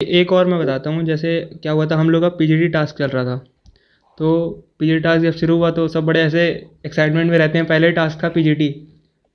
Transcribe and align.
एक 0.00 0.32
और 0.32 0.46
मैं 0.46 0.58
बताता 0.58 0.90
हूँ 0.90 1.02
जैसे 1.04 1.30
क्या 1.62 1.72
हुआ 1.72 1.86
था 1.86 1.96
हम 1.96 2.10
लोग 2.10 2.22
का 2.22 2.28
पीजीडी 2.38 2.66
टास्क 2.68 2.96
चल 2.96 3.08
रहा 3.08 3.24
था। 3.24 3.36
तो 4.18 4.28
पीजीडी 4.78 5.00
टास्क 5.00 5.22
जब 5.22 5.32
शुरू 5.32 5.56
हुआ 5.56 5.70
तो 5.70 5.86
सब 5.88 6.04
बड़े 6.06 6.20
ऐसे 6.20 6.44
एक्साइटमेंट 6.86 7.30
में 7.30 7.36
रहते 7.38 7.58
हैं 7.58 7.66
पहले 7.66 7.90
टास्क 7.92 8.22
था 8.24 8.28
पीजीटी 8.28 8.68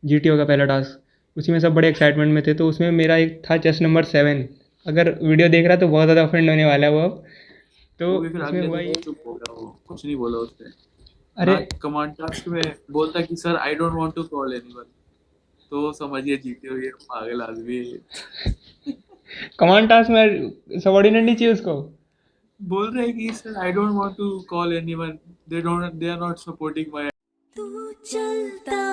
जीटीओ 0.04 0.38
का 0.38 0.46
पहला 0.46 0.66
टास्क 0.66 1.38
उसी 1.38 1.52
में 1.52 1.60
सब 1.60 1.74
बड़े 1.74 1.90
एक्साइटमेंट 1.90 2.34
में 2.34 2.42
थे 2.48 2.54
तो 2.54 2.68
उसमें 2.70 2.90
मेरा 2.92 3.18
एक 3.18 3.42
था 3.50 3.58
चेस्ट 3.58 3.82
नंबर 3.82 4.04
सेवन 4.06 4.48
अगर 4.86 5.12
वीडियो 5.24 5.50
देख 5.50 5.68
रहा 5.68 5.78
तो 5.78 5.88
बहुत 5.88 6.04
ज़्यादा 6.06 6.24
ऑफेंड 6.24 6.50
होने 6.50 6.66
वाला 6.66 6.88
है 6.88 6.94
वो। 6.94 7.00
अब 7.02 7.24
तो 8.00 8.18
उसमें 8.18 8.68
हुआ 8.68 8.82
कुछ 9.88 10.06
नहीं 10.06 10.16
बोला 10.16 10.38
उसने। 10.38 10.72
अरे। 11.38 11.56
कमांड 11.82 12.14
टास्क 12.14 12.48
में 12.48 12.62
बोलता 12.92 13.22
कि 13.22 13.36
sir 13.36 13.56
I 13.58 13.76
don't 13.76 13.94
want 13.94 14.16
to 14.16 14.24
call 14.26 14.54
anyone 14.54 14.84
तो 15.72 15.92
समझिए 15.94 16.38
जीते 16.38 16.68
हुए 16.68 16.90
पागल 17.06 17.42
आदमी 17.42 17.86
है। 17.86 18.94
कमांड 19.60 19.90
टास्क 19.90 20.10
में 20.10 20.80
सबॉर्डिनेट 20.80 21.24
नहीं 21.24 21.36
चाहिए 21.36 21.54
उसको? 21.54 21.76
बोल 22.60 22.96
रहे 22.96 23.06
हैं 23.08 23.18
कि 23.18 23.30
sir 23.34 23.56
I 23.64 23.72
don't 23.72 23.92
want 23.92 24.16
to 24.18 24.40
call 24.50 24.74
anyone 24.74 25.18
they 25.50 25.62
don't 25.62 25.94
they 25.94 26.10
are 26.10 26.20
not 26.20 26.38
supporting 26.38 26.94
my 26.94 27.10
तू 27.56 27.92
चलता 28.06 28.93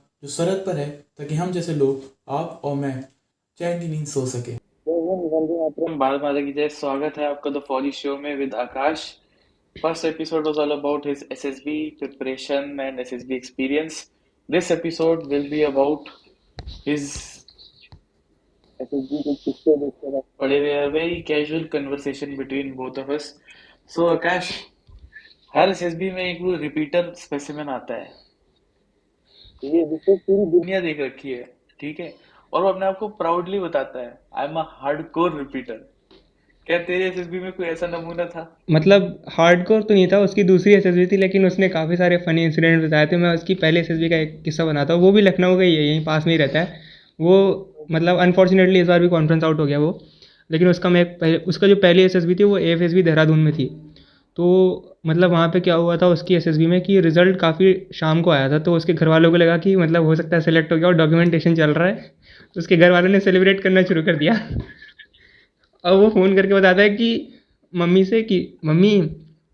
जो 0.23 0.27
सरहद 0.29 0.63
पर 0.65 0.75
है, 0.77 0.89
ताकि 1.17 1.35
हम 1.35 1.51
जैसे 1.51 1.73
लोग, 1.75 2.01
आप 2.29 2.61
और 2.63 2.75
मैं, 2.75 3.03
चैन 3.59 3.79
की 3.81 3.87
नींद 3.87 4.05
सो 4.07 4.25
सके। 4.25 4.51
स्वागत 6.69 7.17
है 7.17 7.25
आपका 7.29 7.49
द 7.49 7.91
शो 7.91 8.17
में 8.17 8.35
with 8.35 8.53
Akash. 8.55 9.05
First 9.75 10.05
episode 10.05 10.47
was 10.47 10.57
all 10.57 10.71
about 10.71 11.07
his 11.07 11.27
SSB 11.31 11.89
preparation 11.99 12.77
and 12.81 12.99
SSB 12.99 13.35
experience 13.35 14.11
this 14.49 14.71
episode 14.71 15.25
will 15.27 15.49
be 15.49 15.61
about 15.63 16.09
his 16.87 17.11
but 18.79 18.93
it 18.93 20.61
is 20.61 20.77
a 20.77 20.87
very 20.93 21.21
casual 21.27 21.63
conversation 21.73 22.37
between 22.37 22.73
both 22.75 22.99
of 22.99 23.11
us 23.11 23.35
so 23.89 24.07
Akash, 24.07 24.51
her 25.53 25.69
SSB 25.69 26.11
में 26.11 26.23
एक 26.23 26.39
repeater 26.61 27.13
specimen 27.17 27.69
आता 27.69 28.01
है। 28.01 28.20
ये 29.63 29.85
जिसको 29.85 30.15
पूरी 30.17 30.51
दुनिया 30.51 30.79
देख 30.79 30.99
रखी 31.01 31.31
है 31.31 31.43
ठीक 31.79 31.99
है? 31.99 32.13
और 32.53 32.63
वो 32.63 32.69
अपने 32.69 32.85
आप 32.85 32.97
को 32.99 33.07
प्राउडली 33.17 33.59
बताता 33.59 33.99
है 33.99 34.19
I 34.37 34.45
am 34.45 34.55
a 34.55 34.63
hardcore 34.71 35.37
repeater 35.37 35.87
क्या 36.67 36.77
तेरे 36.79 37.05
एसएसबी 37.05 37.39
में 37.39 37.51
कोई 37.51 37.65
ऐसा 37.65 37.87
नमूना 37.87 38.25
था? 38.25 38.41
मतलब 38.71 39.23
हार्डकोर 39.29 39.81
तो 39.81 39.93
नहीं 39.93 40.07
था 40.07 40.19
उसकी 40.19 40.43
दूसरी 40.43 40.73
एसएसबी 40.73 41.05
थी 41.05 41.17
लेकिन 41.17 41.45
उसने 41.45 41.69
काफ़ी 41.69 41.95
सारे 41.97 42.17
फनी 42.17 42.43
इंसिडेंट 42.45 42.83
बताए 42.83 43.07
थे। 43.07 43.17
मैं 43.17 43.33
उसकी 43.35 43.55
पहले 43.55 43.79
एस 43.79 43.87
का 43.89 44.17
एक 44.17 44.41
किस्सा 44.43 44.65
बनाता 44.65 44.93
हूँ 44.93 45.01
वो 45.01 45.11
भी 45.11 45.21
लखनऊ 45.21 45.57
का 45.57 45.63
ही 45.63 45.75
है 45.75 45.83
यहीं 45.83 46.03
पास 46.05 46.25
में 46.25 46.33
ही 46.33 46.37
रहता 46.39 46.59
है। 46.59 46.79
वो 47.19 47.37
मतलब 47.91 48.17
अनफॉर्चुनेटली 48.19 48.79
इस 48.79 48.87
बार 48.87 48.99
भी 48.99 49.07
कॉन्फ्रेंस 49.09 49.43
आउट 49.43 49.59
हो 49.59 49.65
गया 49.65 49.79
वो 49.79 49.99
लेकिन 50.49 50.67
उसका 50.67 50.89
मैं 50.89 51.05
पहले 51.17 51.37
उसका 51.47 51.67
जो 51.67 51.75
पहली 51.77 52.03
एसएसबी 52.03 52.35
थी 52.35 52.43
वो 52.43 52.57
ए 52.57 52.75
देहरादून 52.75 53.39
में 53.39 53.53
थी। 53.53 53.65
तो 54.37 54.97
मतलब 55.07 55.31
वहाँ 55.31 55.47
पे 55.49 55.59
क्या 55.59 55.75
हुआ 55.75 55.97
था 55.97 56.07
उसकी 56.07 56.35
एसएसबी 56.35 56.67
में 56.67 56.81
कि 56.81 56.99
रिज़ल्ट 57.01 57.39
काफ़ी 57.39 57.87
शाम 57.93 58.21
को 58.21 58.29
आया 58.29 58.49
था 58.49 58.59
तो 58.59 58.73
उसके 58.75 58.93
घर 58.93 59.07
वालों 59.07 59.31
को 59.31 59.37
लगा 59.37 59.57
कि 59.57 59.75
मतलब 59.75 60.03
हो 60.03 60.15
सकता 60.15 60.35
है 60.35 60.41
सेलेक्ट 60.41 60.71
हो 60.71 60.77
गया 60.77 60.87
और 60.87 60.93
डॉक्यूमेंटेशन 60.93 61.55
चल 61.55 61.69
रहा 61.69 61.87
है। 61.87 61.95
तो 62.55 62.59
उसके 62.59 62.77
घर 62.77 62.91
वालों 62.91 63.09
ने 63.09 63.19
सेलिब्रेट 63.19 63.63
करना 63.63 63.83
शुरू 63.83 64.03
कर 64.03 64.15
दिया। 64.15 64.33
अब 65.83 65.93
वो 65.93 66.09
फ़ोन 66.09 66.35
करके 66.35 66.53
बताता 66.53 66.81
है 66.81 66.89
कि 66.89 67.33
मम्मी 67.73 68.05
से 68.05 68.21
कि, 68.23 68.57
मम्मी, 68.65 69.11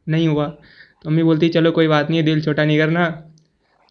नहीं 0.07 0.27
हुआ। 0.27 0.47
तो 0.47 1.09
मम्मी 1.09 1.23
बोलती 1.23 1.49
चलो 1.49 1.71
कोई 1.71 1.87
बात 1.87 2.09
नहीं 2.09 2.19
है 2.19 2.25
दिल 2.25 2.41
छोटा 2.41 2.65
नहीं 2.65 2.77
करना। 2.77 3.05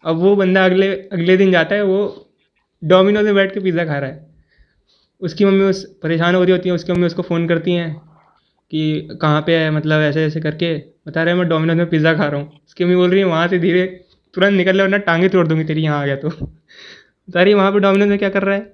अब 0.04 0.16
वो 0.16 0.36
बंदा 0.36 0.64
अगले 0.64 0.92
अगले 1.12 1.36
दिन 1.36 1.53
जाता 1.53 1.74
है, 1.74 1.82
वो 1.82 2.28
डोमिनोज 2.82 3.24
में 3.24 3.34
बैठ 3.34 3.54
के 3.54 3.60
पिज़्ज़ा 3.60 3.84
खा 3.84 3.98
रहा 3.98 4.10
है। 4.10 4.26
उसकी 5.22 5.44
मम्मी 5.44 5.64
उस, 5.64 5.84
परेशान 6.03 6.34
हो 6.34 6.42
रही 6.42 6.53
होती 6.53 6.68
है, 6.68 6.74
उसकी 6.74 6.92
मम्मी 6.92 7.06
उसको 7.06 7.22
फ़ोन 7.22 7.48
करती 7.48 7.72
हैं। 7.72 8.06
कि 8.72 9.09
कहाँ 9.22 9.41
पे 9.43 9.56
है 9.56 9.71
मतलब 9.71 10.00
ऐसे 10.03 10.25
ऐसे 10.25 10.41
करके 10.41 10.75
बता 11.09 11.22
रहे 11.22 11.34
हैं, 11.34 11.41
मैं 11.41 11.49
डोमिनोज 11.49 11.77
में 11.77 11.88
पिज़्ज़ा 11.91 12.15
खा 12.15 12.27
रहा 12.27 12.41
हूँ। 12.41 12.60
उसकी 12.66 12.84
मम्मी 12.84 12.97
बोल 12.97 13.10
रही 13.10 13.21
है, 13.21 13.27
वहाँ 13.27 13.49
से 13.49 13.59
धीरे, 13.59 13.87
तुरंत 14.34 14.54
निकल 14.54 14.77
ले 14.77 14.82
वरना 14.82 14.97
टांगे 14.99 15.28
तोड़ 15.28 15.47
दूँगी 15.49 15.65
तेरी, 15.65 15.82
यहाँ 15.82 16.00
आ 16.03 16.06
गया 16.06 16.16
तो। 16.16 16.28
बता 17.28 17.43
रही 17.43 17.54
वहाँ 17.54 17.72
पर 17.72 17.78
डोमिनोज 17.78 18.09
में 18.09 18.19
क्या 18.19 18.28
कर 18.28 18.43
रहा 18.43 18.56
है? 18.56 18.72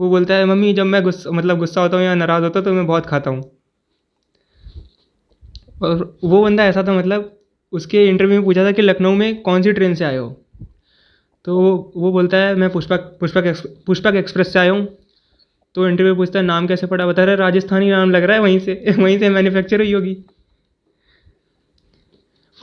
वो 0.00 0.08
बोलता 0.10 0.34
है, 0.34 0.44
मम्मी, 0.46 0.72
जब 0.72 0.86
मैं 0.86 1.02
गुस्सा 1.02 1.30
मतलब 1.30 1.58
गुस्सा 1.58 1.80
होता 1.80 1.96
हूँ 1.96 2.04
या 2.04 2.14
नाराज़ 2.14 2.42
होता 2.44 2.58
हूँ 2.60 2.64
तो 2.64 2.72
मैं 2.72 2.86
बहुत 2.86 3.06
खाता 3.06 3.30
हूँ। 3.30 3.42
और 5.82 6.18
वो 6.24 6.42
बंदा 6.42 6.64
ऐसा 6.64 6.82
था 6.82 6.92
मतलब 6.92 7.36
उसके 7.72 8.06
इंटरव्यू 8.06 8.36
में 8.36 8.44
पूछा 8.44 8.64
था 8.64 8.72
कि 8.72 8.82
लखनऊ 8.82 9.14
में 9.14 9.42
कौन 9.42 9.62
सी 9.62 9.72
ट्रेन 9.72 9.94
से 9.94 10.04
आए 10.04 10.16
हो? 10.16 10.28
तो 11.44 11.56
वो 11.96 12.12
बोलता 12.12 12.36
है, 12.36 12.54
मैं 12.54 12.70
पुष्पक 12.70 13.46
एक्स 13.46 13.62
पुष्पक 13.86 14.14
एक्सप्रेस 14.14 14.52
से 14.52 14.58
आया 14.58 14.70
हूँ। 14.70 14.86
तो 15.74 15.88
इंटरव्यू 15.88 16.14
पूछता 16.14 16.38
है, 16.38 16.44
नाम 16.44 16.66
कैसे 16.66 16.86
पड़ा 16.86 17.06
बता 17.06 17.24
रहा 17.24 17.30
है, 17.30 17.36
राजस्थानी 17.36 17.90
नाम 17.90 18.10
लग 18.10 18.22
रहा 18.22 18.36
है, 18.36 18.42
वहीं 18.42 18.58
से 18.58 18.94
वहीं 18.98 19.18
से 19.18 19.28
मैन्युफैक्चर 19.28 19.80
हुई 19.80 19.92
होगी। 19.92 20.16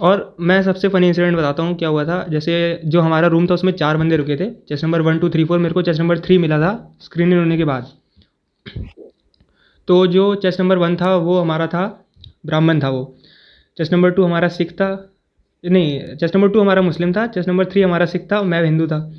और 0.02 0.36
मैं 0.40 0.64
सबसे 0.64 0.88
फ़नी 0.88 1.08
इंसिडेंट 1.08 1.38
बताता 1.38 1.64
हूँ, 1.64 1.78
क्या 1.78 1.90
हुआ 1.90 2.06
था? 2.06 2.26
जैसे 2.30 2.82
जो 2.86 3.02
हमारा 3.02 3.28
रूम 3.28 3.48
था, 3.48 3.54
उसमें 3.54 3.72
चार 3.74 3.98
बंदे 3.98 4.18
रुके 4.18 4.36
थे। 4.36 4.52
Chest 4.70 4.84
number 4.84 5.02
one 5.02 5.20
two 5.20 5.30
three 5.30 5.44
four 5.44 5.60
मेरे 5.60 5.74
को 5.74 5.82
चेस्ट 5.82 6.02
नंबर 6.02 6.20
थ्री 6.20 6.38
मिला 6.38 6.60
था 6.60 6.98
स्क्रीनिंग 7.02 7.40
होने 7.40 7.58
के 7.58 7.64
बाद। 7.64 7.88
तो 9.88 10.08
जो 10.08 10.36
चेस्ट 10.36 10.62
नंबर 10.62 10.78
वन 10.78 10.96
था, 10.96 11.16
वो 11.16 11.40
हमारा 11.40 11.68
था, 11.68 12.06
ब्राह्मण 12.46 12.80
था 12.84 12.90
वो। 12.90 13.18
चेस्ट 13.78 13.94
नंबर 13.94 14.12
टू 14.12 14.24
हमारा 14.24 14.48
सिख 14.48 14.72
था, 14.72 15.14
नहीं 15.66 16.16
चेस्ट 16.16 16.36
नंबर 16.36 16.50
टू 16.50 16.62
हमारा 16.62 16.82
मुस्लिम 16.82 17.14
था 17.14 17.28
चेस्ट 17.28 17.50
नंबर 17.50 17.66
थ्री 17.66 17.82
हमारा 17.82 18.06
सिख 18.06 18.28
था, 18.32 18.42
मैं 18.42 18.64
हिंदू 18.66 18.88
था। 18.88 19.14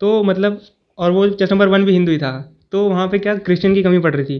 तो 0.00 0.22
मतलब 0.22 0.60
और 0.98 1.10
वो 1.10 1.28
चेस्ट 1.28 1.52
नंबर 1.52 1.68
वन 1.68 1.84
भी 1.84 1.92
हिंदू 1.92 2.12
ही 2.12 2.18
था। 2.18 2.55
तो 2.72 2.88
वहाँ 2.88 3.08
पे 3.08 3.18
क्या 3.18 3.36
क्रिश्चियन 3.38 3.74
की 3.74 3.82
कमी 3.82 3.98
पड़ 3.98 4.14
रही 4.14 4.24
थी। 4.24 4.38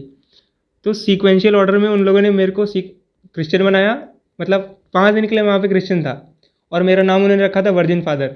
तो 0.85 0.93
सीक्वेंशियल 0.93 1.55
ऑर्डर 1.55 1.77
में 1.77 1.89
उन 1.89 2.03
लोगों 2.03 2.21
ने 2.21 2.29
मेरे 2.31 2.51
को 2.51 2.65
क्रिश्चियन 2.65 3.63
बनाया। 3.63 4.07
मतलब 4.41 4.77
पाँच 4.93 5.13
दिन 5.13 5.27
के 5.27 5.35
लिए 5.35 5.43
वहाँ 5.43 5.59
पे 5.59 5.67
क्रिश्चियन 5.67 6.03
था। 6.03 6.13
और 6.71 6.83
मेरा 6.83 7.03
नाम 7.03 7.23
उन्होंने 7.23 7.43
रखा 7.43 7.61
था 7.61 7.69
वर्जिन 7.71 8.01
फादर 8.01 8.35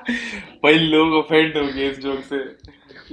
भाई 0.64 0.78
लोग 0.78 1.12
ऑफेंड 1.14 1.56
हो 1.56 1.62
गए 1.66 1.88
इस 1.90 1.98
जोक 2.00 2.20
से। 2.20 2.36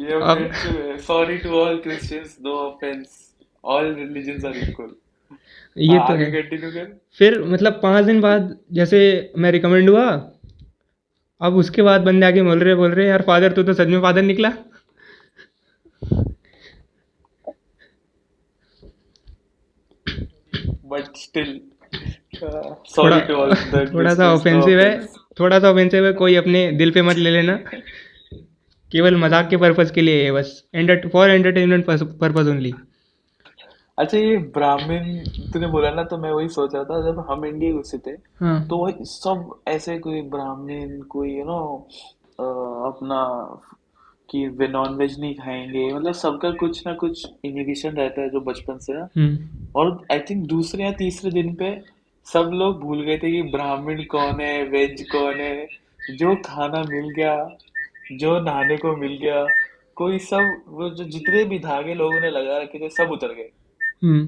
है। 0.01 0.97
Sorry 0.97 1.37
to 1.37 1.49
all 1.49 1.77
Christians 1.77 2.37
no 2.41 2.53
offence 2.53 3.33
all 3.65 3.93
religions 3.93 4.45
are 4.45 4.57
equal 4.57 4.89
ये 5.77 5.99
तो 5.99 6.13
है। 6.13 6.85
फिर 7.17 7.43
मतलब 7.43 7.79
पाँच 7.83 8.05
दिन 8.05 8.21
बाद 8.21 8.57
जैसे 8.71 8.99
मैं 9.37 9.51
रिकमेंड 9.51 9.89
हुआ 9.89 10.05
अब 11.41 11.55
उसके 11.55 11.81
बाद 11.81 12.01
बंदे 12.01 12.25
आगे 12.25 12.41
बोल 12.43 12.59
रहे 12.59 12.75
बोल 12.75 12.91
रहे 12.91 13.07
यार 13.07 13.21
फादर 13.27 13.53
तू 13.53 13.63
तो 13.63 13.73
सच 13.73 13.87
में 13.87 14.01
फादर 14.01 14.21
निकला. 14.21 14.49
बट 20.85 21.15
स्टिल 21.17 21.59
थोड़ा 22.35 23.19
थोड़ा 23.93 24.13
सा 24.13 24.31
ऑफेंसिव 24.33 24.79
है 24.79 24.91
थोड़ा 25.39 25.59
सा 25.59 25.71
ऑफेंसिव 25.71 26.05
है 26.05 26.13
कोई 26.13 26.35
अपने 26.35 26.71
दिल 26.73 26.91
पे 26.91 27.01
मत 27.01 27.17
ले 27.17 27.31
लेना। 27.31 27.55
केवल 28.91 29.15
मज़ाक 29.17 29.49
के 29.49 29.57
पर्पज़ 29.57 29.91
के 29.93 30.01
लिए 30.01 30.23
है 30.23 30.31
बस। 30.31 30.51
Enter 30.75 31.07
for 31.13 31.29
entertainment 31.29 31.85
purpose 31.85 32.49
only 32.49 32.73
अच्छा 33.97 34.17
ये 34.17 34.37
ब्राह्मण 34.37 35.17
तूने 35.53 35.67
बोला 35.67 35.89
ना 35.91 36.03
तो 36.03 36.17
मैं 36.17 36.31
वही 36.31 36.49
सोच 36.49 36.75
रहा 36.75 36.83
था 36.83 37.01
जब 37.01 37.25
हम 37.29 37.45
इंडिया 37.45 37.71
घुसे 37.73 37.97
थे 37.97 38.11
हाँ। 38.39 38.67
तो 38.67 38.77
वही 38.77 38.93
सब 39.01 39.55
ऐसे 39.67 39.97
कोई 39.99 40.21
ब्राह्मण 40.21 41.01
कोई 41.01 41.37
यू 41.37 41.45
नो 41.45 41.87
अपना 42.89 43.23
कि 44.29 44.47
वे 44.47 44.67
नॉन 44.67 44.95
वेज 44.95 45.19
नहीं 45.19 45.35
खाएँगे 45.35 45.93
मतलब 45.93 46.13
सबका 46.13 46.51
कुछ 46.51 46.87
ना 46.87 46.93
कुछ 46.93 47.25
इनहिबिशन 47.45 47.89
रहता 47.89 48.21
है 48.21 48.29
जो 48.29 48.41
बचपन 48.41 48.77
से 48.77 48.93
ना। 48.93 49.07
हम्म। 49.17 49.67
और 49.75 50.05
आई 50.11 50.19
थिंक 50.19 50.47
दूसरे 50.47 50.83
या 50.83 50.91
तीसरे 50.91 51.31
दिन 51.31 51.53
पे 51.55 51.81
सब 52.27 52.49
लोग 52.53 52.79
भूल 52.81 53.01
गए 53.01 53.17
थे 53.17 53.31
कि 53.31 53.41
ब्राह्मण 53.41 54.03
कौन 54.03 54.41
है 54.41 54.63
वेज 54.63 55.05
कौन 55.11 55.33
है 55.33 55.67
जो 56.17 56.35
खाना 56.35 56.83
मिल 56.89 57.09
गया 57.09 57.57
जो 58.11 58.39
नहाने 58.39 58.77
को 58.77 58.95
मिल 58.95 59.17
गया 59.21 59.45
कोई 59.95 60.19
सब 60.19 60.61
वो 60.67 60.89
जो 60.89 61.03
जितने 61.03 61.43
भी 61.43 61.59
धागे 61.59 61.93
लोगों 61.93 62.19
ने 62.19 62.29
लगा 62.29 62.57
रखे 62.57 62.79
थे 62.79 62.89
सब 62.89 63.11
उतर 63.11 63.27
गए। 63.27 63.49
हम्म। 64.01 64.27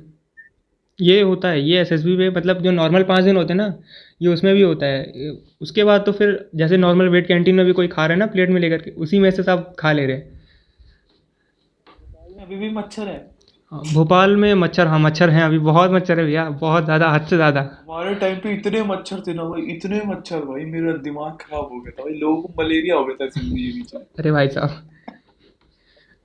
ये 0.99 1.21
होता 1.21 1.49
है 1.49 1.61
ये 1.61 1.79
एसएसबी 1.81 2.15
में 2.17 2.29
मतलब 2.29 2.61
जो 2.61 2.71
नॉर्मल 2.71 3.03
पाँच 3.05 3.23
दिन 3.23 3.37
होते 3.37 3.53
हैं 3.53 3.57
ना 3.57 3.73
ये 4.21 4.27
उसमें 4.29 4.53
भी 4.55 4.61
होता 4.61 4.85
है। 4.85 5.31
उसके 5.61 5.83
बाद 5.83 6.03
तो 6.05 6.11
फिर 6.11 6.49
जैसे 6.55 6.77
नॉर्मल 6.77 7.09
वेट 7.09 7.27
कैंटीन 7.27 7.55
में 7.55 7.65
भी 7.65 7.73
कोई 7.73 7.87
खा 7.87 8.05
रहा 8.05 8.13
है 8.13 8.19
ना 8.19 8.25
प्लेट 8.27 8.49
में 8.49 8.59
लेकर 8.61 8.81
के 8.81 8.91
उसी 8.97 9.19
में 9.19 9.29
से 9.31 9.43
सब 9.43 9.73
खा 9.79 9.91
ले 9.91 10.05
रहे 10.05 10.15
हैं। 10.15 10.37
अभी 12.41 12.55
भी 12.57 12.69
मच्छर 12.71 13.07
है। 13.07 13.17
हाँ, 13.71 13.81
भोपाल 13.93 14.35
में 14.35 14.53
मच्छर 14.55 14.87
हाँ 14.87 14.99
मच्छर 14.99 15.29
हैं 15.29 15.43
अभी 15.43 15.57
बहुत 15.61 15.91
मच्छर 15.91 16.19
है 16.19 16.25
भैया 16.25 16.49
बहुत 16.61 16.85
ज़्यादा 16.85 17.09
हद 17.09 17.25
से 17.27 17.35
ज़्यादा। 17.35 17.61
हमारे 17.61 18.13
टाइम 18.15 18.37
पे 18.39 18.53
इतने 18.53 18.81
मच्छर 18.85 19.19
थे 19.27 19.33
ना 19.33 19.43
भाई 19.45 19.61
इतने 19.73 20.01
मच्छर 20.05 20.39
भाई 20.45 20.65
मेरा 20.67 20.93
दिमाग 20.99 21.37
खराब 21.41 21.63
हो 21.63 21.79
गया 21.81 21.91
था। 21.91 22.03
भाई 22.03 22.13
लोगों 22.15 22.41
को 22.41 22.61
मलेरिया 22.61 22.95
हो 22.95 23.03
गया 23.05 23.15
था 23.15 23.29
ज़िंदगी 23.31 23.71
बीच 23.73 23.93
में। 23.95 24.01
अरे 24.01 24.31
भाई 24.31 24.47
साहब 24.49 24.69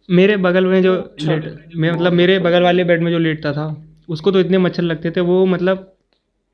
मेरे 0.09 0.37
बगल 0.39 0.67
में 0.67 0.83
जो 0.83 0.95
लेट 1.21 1.45
मैं 1.77 1.91
मतलब 1.93 2.13
मेरे 2.13 2.39
बगल 2.41 2.63
वाले 2.63 2.85
बेड 2.85 3.03
में 3.03 3.11
जो 3.13 3.19
लेटता 3.19 3.53
था 3.53 3.67
उसको 4.09 4.31
तो 4.31 4.41
इतने 4.41 4.59
मच्छर 4.59 4.83
लगते 4.83 5.11
थे 5.11 5.21
वो 5.23 5.45
मतलब 5.47 5.91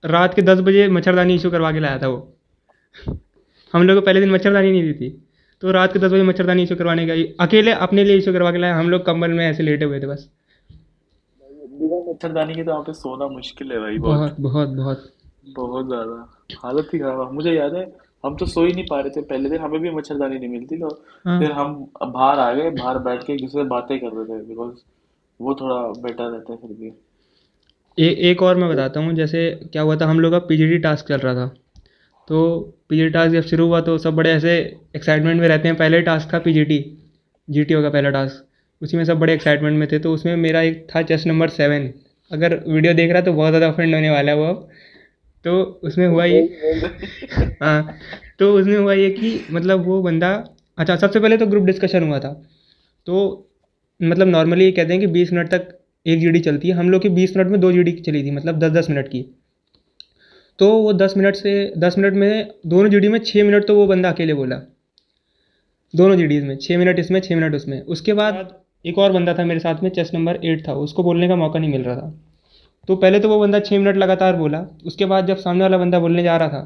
रात 0.05 0.35
के 0.35 0.43
दस 0.43 0.61
बजे 0.61 0.89
मच्छरदानी 0.91 1.35
इशू 1.35 1.51
करवा 1.51 1.73
के 1.73 1.81
लाया 1.81 1.99
था 1.99 2.09
वो। 2.09 2.19
हम 3.75 3.83
लोग 3.83 3.97
को 3.97 4.05
पहले 4.07 4.21
दिन 4.21 4.31
मच्छरदानी 4.31 4.71
नहीं 4.71 4.83
दी 4.83 4.93
थी 4.95 5.11
तो 5.63 5.71
रात 5.73 5.93
के 5.93 5.99
दस 5.99 6.13
बजे 6.13 6.23
मच्छरदानी 6.23 6.63
इशू 6.63 6.77
करवाने 6.77 7.07
गई 7.07 7.25
अकेले 7.41 7.73
अपने 7.81 8.05
लिए 8.05 8.17
इशू 8.17 8.33
करवा 8.33 8.53
के 8.53 8.59
लाया 8.59 8.77
हम 8.77 8.91
लोग 8.91 9.05
कंबल 9.07 9.31
में 9.31 9.47
ऐसे 9.47 9.63
लेटे 9.63 9.85
हुए 9.85 10.01
थे 10.01 10.07
बस। 10.07 10.29
मच्छरदानी 12.09 12.55
के 12.55 12.63
तो 12.63 12.71
वहाँ 12.71 12.83
पे 12.83 12.93
सोना 12.93 13.27
मुश्किल 13.29 13.73
है 13.73 13.81
भाई 13.81 13.99
बहुत। 13.99 14.37
बहुत 14.41 14.69
बहुत 14.69 14.69
बहुत। 14.71 15.13
बहुत 15.57 15.87
ज़्यादा। 15.87 16.57
हालत 16.63 16.91
ही 16.95 16.99
खराब 16.99 17.33
मुझे 17.33 17.53
याद 17.53 17.75
है 17.75 17.85
हम 18.25 18.37
तो 18.37 18.47
सो 18.47 18.65
ही 18.65 18.73
नहीं 18.73 18.85
पा 18.87 19.01
रहे 19.01 19.11
थे। 19.11 19.21
पहले 19.25 19.49
दिन 19.51 19.61
हमें 19.61 19.81
भी 19.81 19.91
मच्छरदानी 19.91 20.39
नहीं 20.39 20.49
मिलती 20.51 20.77
तो 20.79 20.89
फिर 21.25 21.53
हम 21.53 21.75
बाहर 22.07 22.39
आ 22.39 22.53
गए 22.55 22.71
बाहर 22.73 22.99
बैठ 23.01 23.23
के 23.25 23.33
एक 23.33 23.41
दूसरे 23.41 23.63
से 23.63 23.69
बातें 23.69 23.99
कर 24.01 24.07
रहे 24.09 24.25
थे 24.27 24.43
बिकॉज़ 24.47 24.75
वो 25.41 25.55
थोड़ा 25.55 25.77
बेटर 26.03 26.25
रहता 26.25 26.53
है 26.53 26.59
फिर 26.59 26.73
भी। 26.73 26.93
ए, 27.99 28.09
एक 28.31 28.43
और 28.43 28.57
मैं 28.57 28.69
बताता 28.71 29.01
हूँ 29.01 29.15
जैसे 29.15 29.51
क्या 29.65 29.83
हुआ 29.83 29.97
था 29.97 30.07
हम 30.07 30.21
लोग 30.21 30.33
का 30.33 30.39
पीजीडी 30.47 30.79
टास्क 30.81 31.09
चल 31.09 31.19
रहा 31.19 31.35
था। 31.35 31.47
तो 32.29 32.59
पीजीडी 32.89 33.11
टास्क 33.11 33.33
जब 33.33 33.43
शुरू 33.45 33.67
हुआ 33.67 33.81
तो 33.81 33.97
सब 33.99 34.15
बड़े 34.17 34.31
ऐसे 34.33 34.57
एक्साइटमेंट 34.97 35.41
में 35.41 35.47
रहते 35.49 35.69
हैं। 35.69 35.77
पहले 35.77 36.01
टास्क 36.03 36.33
था 36.35 36.39
पीजीटी 36.41 36.79
जीटीओ 37.49 37.83
का 37.83 37.91
पहला 37.91 38.11
टास्क 38.11 38.83
उसी 38.83 38.97
में 38.97 39.05
सब 39.05 39.19
बड़े 39.21 39.33
एक्साइटमेंट 39.35 39.79
में 39.79 39.87
थे। 39.93 39.99
तो 39.99 40.13
उसमें 40.15 40.37
मेरा 40.39 40.61
एक 40.63 40.87
था 40.91 41.03
चेस्ट 41.05 41.27
नंबर 41.27 41.49
सेवन 41.51 41.91
अगर 42.31 42.55
वीडियो 42.69 42.93
देख 42.95 43.11
रहा 43.11 43.19
है 43.19 43.25
तो 43.25 43.33
बहुत 43.33 43.49
ज़्यादा 43.51 43.69
ऑफेंड 43.69 43.95
होने 43.95 44.11
वाला 44.11 44.33
है 44.33 44.39
वो 44.39 44.45
अब। 44.47 44.69
तो 45.45 45.63
उसमें 45.63 46.07
हुआ 46.09 46.25
ये 46.25 46.41
हाँ 47.63 47.95
तो 48.39 48.53
उसमें 48.55 48.77
हुआ 48.77 48.93
ये 48.93 49.11
कि 49.11 49.41
मतलब 49.51 49.85
वो 49.87 50.03
बंदा 50.03 50.45
अच्छा 50.79 50.97
सबसे 50.97 51.21
पहले 51.21 51.37
तो 51.37 51.47
ग्रुप 51.47 51.65
डिस्कशन 51.65 52.03
हुआ 52.03 52.19
था। 52.19 52.33
तो 53.07 53.49
मतलब 54.03 54.29
नॉर्मली 54.29 54.65
ये 54.65 54.73
कहते 54.73 54.93
हैं 54.93 55.01
कि 55.01 55.07
बीस 55.07 55.33
मिनट 55.33 55.49
तक 55.49 55.79
एक 56.07 56.21
जीडी 56.21 56.41
चलती 56.41 56.69
है। 56.69 56.75
हम 56.75 56.91
लोग 56.91 57.03
की 57.03 57.09
बीस 57.09 57.37
मिनट 57.37 57.51
में 57.51 57.61
दो 57.61 57.73
जीडी 57.73 57.93
चली 57.93 58.23
थी 58.25 58.31
मतलब 58.31 58.59
दस 58.59 58.71
दस 58.71 58.91
मिनट 58.91 59.09
की। 59.09 59.23
तो 60.59 60.71
वो 60.83 60.93
दस 60.93 61.15
मिनट 61.17 61.37
से 61.37 61.73
दस 61.79 61.99
मिनट 61.99 62.15
में 62.15 62.51
दोनों 62.67 62.91
जीडी 62.91 63.09
में 63.09 63.19
छः 63.19 63.45
मिनट 63.45 63.67
तो 63.67 63.77
वो 63.77 63.87
बंदा 63.87 64.11
अकेले 64.11 64.35
बोला। 64.35 64.57
दोनों 65.95 66.17
जीडीज़ 66.17 66.45
में 66.45 66.57
छः 66.57 66.79
मिनट 66.79 66.99
इसमें 66.99 67.21
छः 67.21 67.37
मिनट 67.37 67.55
उसमें। 67.55 67.81
उसके 67.81 68.13
बाद 68.13 68.63
एक 68.87 68.99
और 68.99 69.13
बंदा 69.13 69.35
था 69.35 69.45
मेरे 69.45 69.61
साथ 69.61 69.83
में 69.83 69.91
चेस्ट 69.91 70.15
नंबर 70.15 70.41
एट 70.45 70.69
था। 70.69 70.75
उसको 70.75 71.03
बोलने 71.03 71.29
का 71.29 71.37
मौका 71.37 71.59
नहीं 71.59 71.71
मिल 71.71 71.83
रहा 71.83 71.97
था। 71.97 72.30
तो 72.89 72.97
पहले 72.97 73.21
तो 73.21 73.29
वो 73.29 73.39
बंदा 73.39 73.59
छः 73.61 73.79
मिनट 73.79 73.97
लगातार 73.97 74.37
बोला। 74.37 74.65
उसके 74.87 75.05
बाद 75.07 75.27
जब 75.27 75.37
सामने 75.39 75.63
वाला 75.63 75.79
बंदा 75.79 75.99
बोलने 76.01 76.23
जा 76.23 76.37
रहा 76.37 76.49
था 76.49 76.63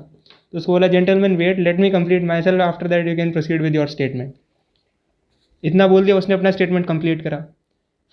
तो 0.53 0.59
उसको 0.59 0.73
बोला 0.73 0.87
gentleman 0.89 1.37
wait 1.37 1.59
let 1.59 1.81
me 1.81 1.91
complete 1.91 2.23
myself 2.43 2.61
after 2.63 2.89
that 2.89 3.09
you 3.09 3.17
can 3.17 3.31
proceed 3.33 3.63
with 3.63 3.75
your 3.75 3.89
statement 3.89 4.35
इतना 5.63 5.87
बोल 5.89 6.05
दिया, 6.05 6.17
उसने 6.17 6.35
अपना 6.35 6.51
स्टेटमेंट 6.51 6.87
कंप्लीट 6.87 7.23
करा। 7.23 7.39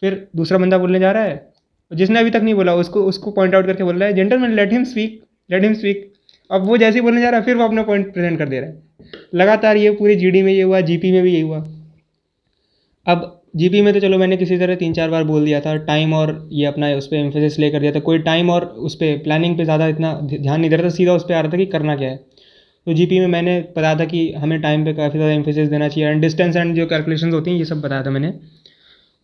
फिर 0.01 0.27
दूसरा 0.36 0.57
बंदा 0.57 0.77
बोलने 0.77 1.00
जा 1.00 1.12
रहा 1.12 1.24
है 1.24 1.50
जिसने 1.92 2.19
अभी 2.19 2.30
तक 2.30 2.42
नहीं 2.42 2.53
बोला, 2.56 2.74
उसको 2.75 3.03
उसको 3.03 3.31
पॉइंट 3.31 3.56
आउट 3.56 3.65
करके 3.65 3.83
बोल 3.83 3.98
रहा 3.98 4.07
है 4.09 4.15
gentleman 4.15 4.51
let 4.51 4.71
him 4.74 4.83
speak 4.83 5.21
let 5.50 5.63
him 5.63 5.74
speak 5.74 6.12
अब 6.50 6.65
वो 6.65 6.77
जैसे 6.77 6.98
ही 6.98 7.01
बोलने 7.01 7.21
जा 7.21 7.30
रहा 7.30 7.39
है, 7.39 7.45
फिर 7.45 7.56
वो 7.56 7.63
अपना 7.63 7.83
पॉइंट 7.83 8.13
प्रेजेंट 8.13 8.38
कर 8.39 8.50
दे 8.50 8.59
रहा 8.59 8.69
है। 8.69 8.81
लगातार 9.33 9.77
ये 9.77 9.92
पूरी 9.92 10.15
जीडी 10.15 10.42
में 10.42 10.51
ये 10.53 10.62
हुआ 10.62 10.81
जीपी 10.81 11.12
में 11.12 11.21
भी 11.24 11.33
ये 11.33 11.42
हुआ। 11.42 11.59
अब 13.06 13.40
जीपी 13.53 13.81
में 13.81 13.94
तो 13.94 14.00
चलो 14.00 14.18
मैंने 14.18 14.38
किसी 14.38 14.57
तरह 14.57 14.75
तीन 14.75 14.94
चार 14.94 15.09
बार 15.09 15.24
बोल 15.24 15.45
दिया 15.45 15.59
था 15.62 15.75
टाइम 15.86 16.13
और 16.13 16.30
ये 16.51 16.65
अपना 16.65 16.89
उस 16.98 17.07
पर 17.07 17.15
एम्फेसिस 17.15 17.57
ले 17.59 17.69
कर 17.69 17.80
दिया 17.80 17.92
था। 17.92 18.00
कोई 18.01 18.19
टाइम 18.21 18.50
और 18.50 18.65
उस 18.81 18.95
पर 18.95 19.18
प्लानिंग 19.24 19.57
पे 19.57 19.63
ज़्यादा 19.63 19.88
इतना 19.88 20.13
ध्यान 20.24 20.59
नहीं 20.59 20.69
दे 20.69 20.75
रहा 20.75 20.86
था, 20.86 20.89
सीधा 20.89 21.13
उस 21.13 21.24
पर 21.24 21.33
आ 21.33 21.42
रहा 21.42 21.51
था 21.51 21.57
कि 21.57 21.65
करना 21.68 21.95
क्या 21.95 22.09
है। 22.09 22.18
तो 22.88 22.94
जीपी 22.94 23.19
में 23.19 23.27
मैंने 23.27 23.59
बताया 23.75 23.95
था 23.95 24.06
कि 24.06 24.31
हमें 24.33 24.59
टाइम 24.62 24.86
पे 24.86 24.94
काफ़ी 24.94 25.19
ज़्यादा 25.19 25.33
एम्फेसिस 25.33 25.69
देना 25.69 25.88
चाहिए 25.88 26.09
एंड 26.09 26.21
डिस्टेंस 26.21 26.56
एंड 26.56 26.75
जो 26.75 26.86
कैलकुलेशंस 26.86 27.33
होती 27.33 27.51
हैं, 27.51 27.57
ये 27.57 27.65
सब 27.65 27.81
बताया 27.81 28.03
था 28.03 28.09
मैंने। 28.09 28.33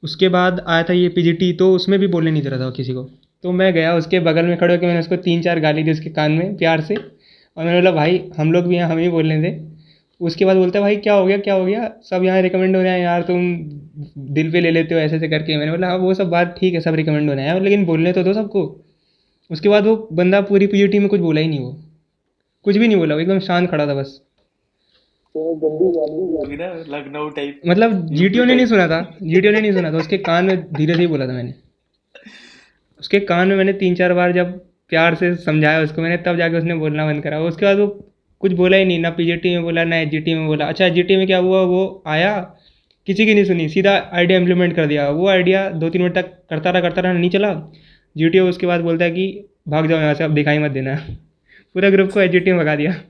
उसके 0.03 0.29
बाद 0.29 0.63
आया 0.67 0.83
था 0.83 0.93
ये 0.93 1.07
पीजीटी 1.09 1.51
तो 1.53 1.71
उसमें 1.75 1.99
भी 1.99 2.07
बोलने 2.07 2.31
नहीं 2.31 2.43
दे 2.43 2.49
रहा 2.49 2.59
था 2.59 2.69
किसी 2.71 2.93
को। 2.93 3.03
तो 3.43 3.51
मैं 3.51 3.71
गया, 3.73 3.95
उसके 3.95 4.19
बगल 4.21 4.45
में 4.45 4.57
खड़े 4.57 4.73
होकर 4.75 4.87
मैंने 4.87 4.99
उसको 4.99 5.15
तीन 5.23 5.41
चार 5.41 5.59
गाली 5.59 5.83
दी 5.83 5.91
उसके 5.91 6.09
कान 6.11 6.31
में, 6.31 6.55
प्यार 6.57 6.81
से। 6.81 6.95
और 6.95 7.65
मैंने 7.65 7.79
बोला, 7.79 7.91
भाई, 7.91 8.21
हम 8.37 8.51
लोग 8.51 8.65
भी 8.65 8.75
यहाँ, 8.75 8.89
हम 8.89 9.09
बोल 9.11 9.31
रहे 9.31 9.43
थे। 9.43 9.76
उसके 10.21 10.45
बाद 10.45 10.57
बोलता 10.57 10.79
है 10.79 10.83
भाई 10.83 10.95
क्या 10.97 11.13
हो 11.13 11.25
गया 11.25 11.37
क्या 11.37 11.53
हो 11.53 11.65
गया? 11.65 11.89
सब 12.03 12.23
यहाँ 12.23 12.41
रिकमेंड 12.41 12.75
हो 12.75 12.81
रहे 12.81 12.91
हैं 12.91 12.99
यार 12.99 13.21
तुम 13.23 13.41
दिल 14.33 14.51
पे 14.51 14.61
ले 14.61 14.71
लेते 14.71 14.95
हो 14.95 15.01
ऐसे 15.01 15.15
ऐसे 15.15 15.27
करके। 15.29 15.57
मैंने 15.57 15.71
बोला 15.71 15.87
हाँ 15.87 15.97
वो 15.97 16.13
सब 16.13 16.29
बात 16.29 16.55
ठीक 16.59 16.73
है 16.73 16.79
सब 16.81 16.95
रिकमेंड 16.95 17.29
हो 17.29 17.35
रहे 17.35 17.45
हैं 17.45 17.59
लेकिन 17.61 17.85
बोलने 17.85 18.13
तो 18.13 18.23
दो 18.23 18.33
सबको। 18.33 18.63
उसके 19.49 19.69
बाद 19.69 19.85
वो 19.85 19.95
बंदा 20.13 20.41
पूरी 20.43 20.67
पीजीटी 20.67 20.99
में 20.99 21.07
कुछ 21.09 21.19
बोला 21.21 21.41
ही 21.41 21.47
नहीं 21.47 21.59
वो। 21.59 21.77
कुछ 22.65 22.77
भी 22.77 22.87
नहीं 22.87 22.97
बोला 22.97 23.15
वो 23.15 23.21
एकदम 23.21 23.39
शांत 23.41 23.69
खड़ा 23.71 23.87
था 23.87 23.93
बस। 23.93 24.19
ना 25.35 26.67
लखनऊ 26.89 27.29
टाइप 27.29 27.61
मतलब 27.67 28.05
जीटीओ 28.07 28.43
ने 28.45 28.55
नहीं 28.55 28.65
सुना 28.65 28.87
था 28.87 29.01
जीटीओ 29.23 29.51
ने 29.51 29.61
नहीं 29.61 29.71
सुना 29.73 29.91
था 29.91 29.97
उसके 29.97 30.17
कान 30.19 30.45
में 30.45 30.63
धीरे 30.73 30.93
से 30.93 30.99
ही 30.99 31.07
बोला 31.07 31.27
था 31.27 31.33
मैंने। 31.33 31.53
उसके 32.99 33.19
कान 33.21 33.47
में 33.47 33.55
मैंने 33.55 33.73
तीन 33.75 33.95
चार 33.95 34.13
बार 34.13 34.31
जब 34.33 34.57
प्यार 34.89 35.15
से 35.15 35.33
समझाया 35.37 35.81
उसको 35.81 36.01
मैंने 36.01 36.17
तब 36.17 36.37
जाके 36.37 36.57
उसने 36.57 36.75
बोलना 36.75 37.05
बंद 37.05 37.23
करा। 37.23 37.39
उसके 37.41 37.65
बाद 37.65 37.77
वो 37.77 37.87
कुछ 38.39 38.51
बोला 38.51 38.77
ही 38.77 38.85
नहीं, 38.85 38.99
ना 38.99 39.09
पीजीटी 39.09 39.49
में 39.49 39.63
बोला, 39.63 39.83
ना 39.83 40.03
जीटी 40.03 40.33
में 40.33 40.47
बोला। 40.47 40.65
अच्छा 40.65 40.89
जीटी 40.89 41.15
में 41.15 41.27
क्या 41.27 41.37
हुआ? 41.37 41.61
वो 41.61 42.03
आया, 42.07 42.55
किसी 43.05 43.25
की 43.25 43.33
नहीं 43.33 43.45
सुनी, 43.45 43.69
सीधा 43.69 44.11
आइडिया 44.13 44.39
इम्प्लीमेंट 44.39 44.75
कर 44.75 44.85
दिया। 44.85 45.09
वो 45.09 45.27
आइडिया 45.27 45.69
दो 45.69 45.89
तीन 45.89 46.01
मिनट 46.01 46.15
तक 46.15 46.25
करता 46.49 46.69
रहा 46.69 46.81
करता 46.81 47.01
रहा, 47.01 47.13
नहीं 47.13 47.29
चला। 47.29 47.53
जी 48.17 48.39
उसके 48.39 48.67
बाद 48.67 48.81
बोलता 48.81 49.05
है 49.05 49.11
कि, 49.11 49.45
भाग 49.67 49.87
जाओ 49.87 49.99
यहाँ 49.99 50.13
से, 50.13 50.23
अब 50.23 50.33
दिखाई 50.33 50.59
मत 50.59 50.71
देना। 50.71 50.95
पूरा 51.73 51.89
ग्रुप 51.89 52.09
को 52.11 52.27
जी 52.27 52.39
में 52.39 52.57
भगा 52.57 52.75
दिया। 52.75 53.01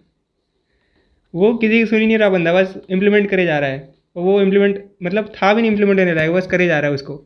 वो 1.35 1.53
किसी 1.53 1.79
की 1.79 1.85
सुनी 1.85 2.05
नहीं 2.05 2.17
रहा 2.17 2.29
बंदा, 2.29 2.53
बस 2.53 2.77
इम्प्लीमेंट 2.89 3.29
करे 3.29 3.45
जा 3.45 3.59
रहा 3.59 3.69
है। 3.69 3.93
और 4.15 4.23
वो 4.23 4.41
इम्प्लीमेंट 4.41 4.89
मतलब 5.03 5.25
था 5.25 5.53
भी 5.53 5.61
नहीं 5.61 5.71
इम्प्लीमेंट 5.71 5.99
होने 5.99 6.13
लायक, 6.13 6.31
बस 6.31 6.47
करे 6.47 6.67
जा 6.67 6.79
रहा 6.79 6.87
है 6.87 6.93
उसको। 6.93 7.25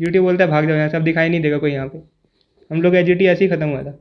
जी 0.00 0.18
बोलता 0.18 0.44
है, 0.44 0.50
भाग 0.50 0.68
जाओ 0.68 0.76
यहाँ 0.76 0.88
से, 0.88 0.96
अब 0.96 1.02
दिखाई 1.02 1.28
नहीं 1.28 1.40
देगा 1.40 1.58
कोई 1.58 1.72
यहाँ 1.72 1.88
पे। 1.88 1.98
हम 2.74 2.82
लोग 2.82 2.96
जी 2.96 3.26
ऐसे 3.26 3.44
ही 3.44 3.50
ख़त्म 3.50 3.68
हुआ 3.68 3.82
था। 3.82 3.98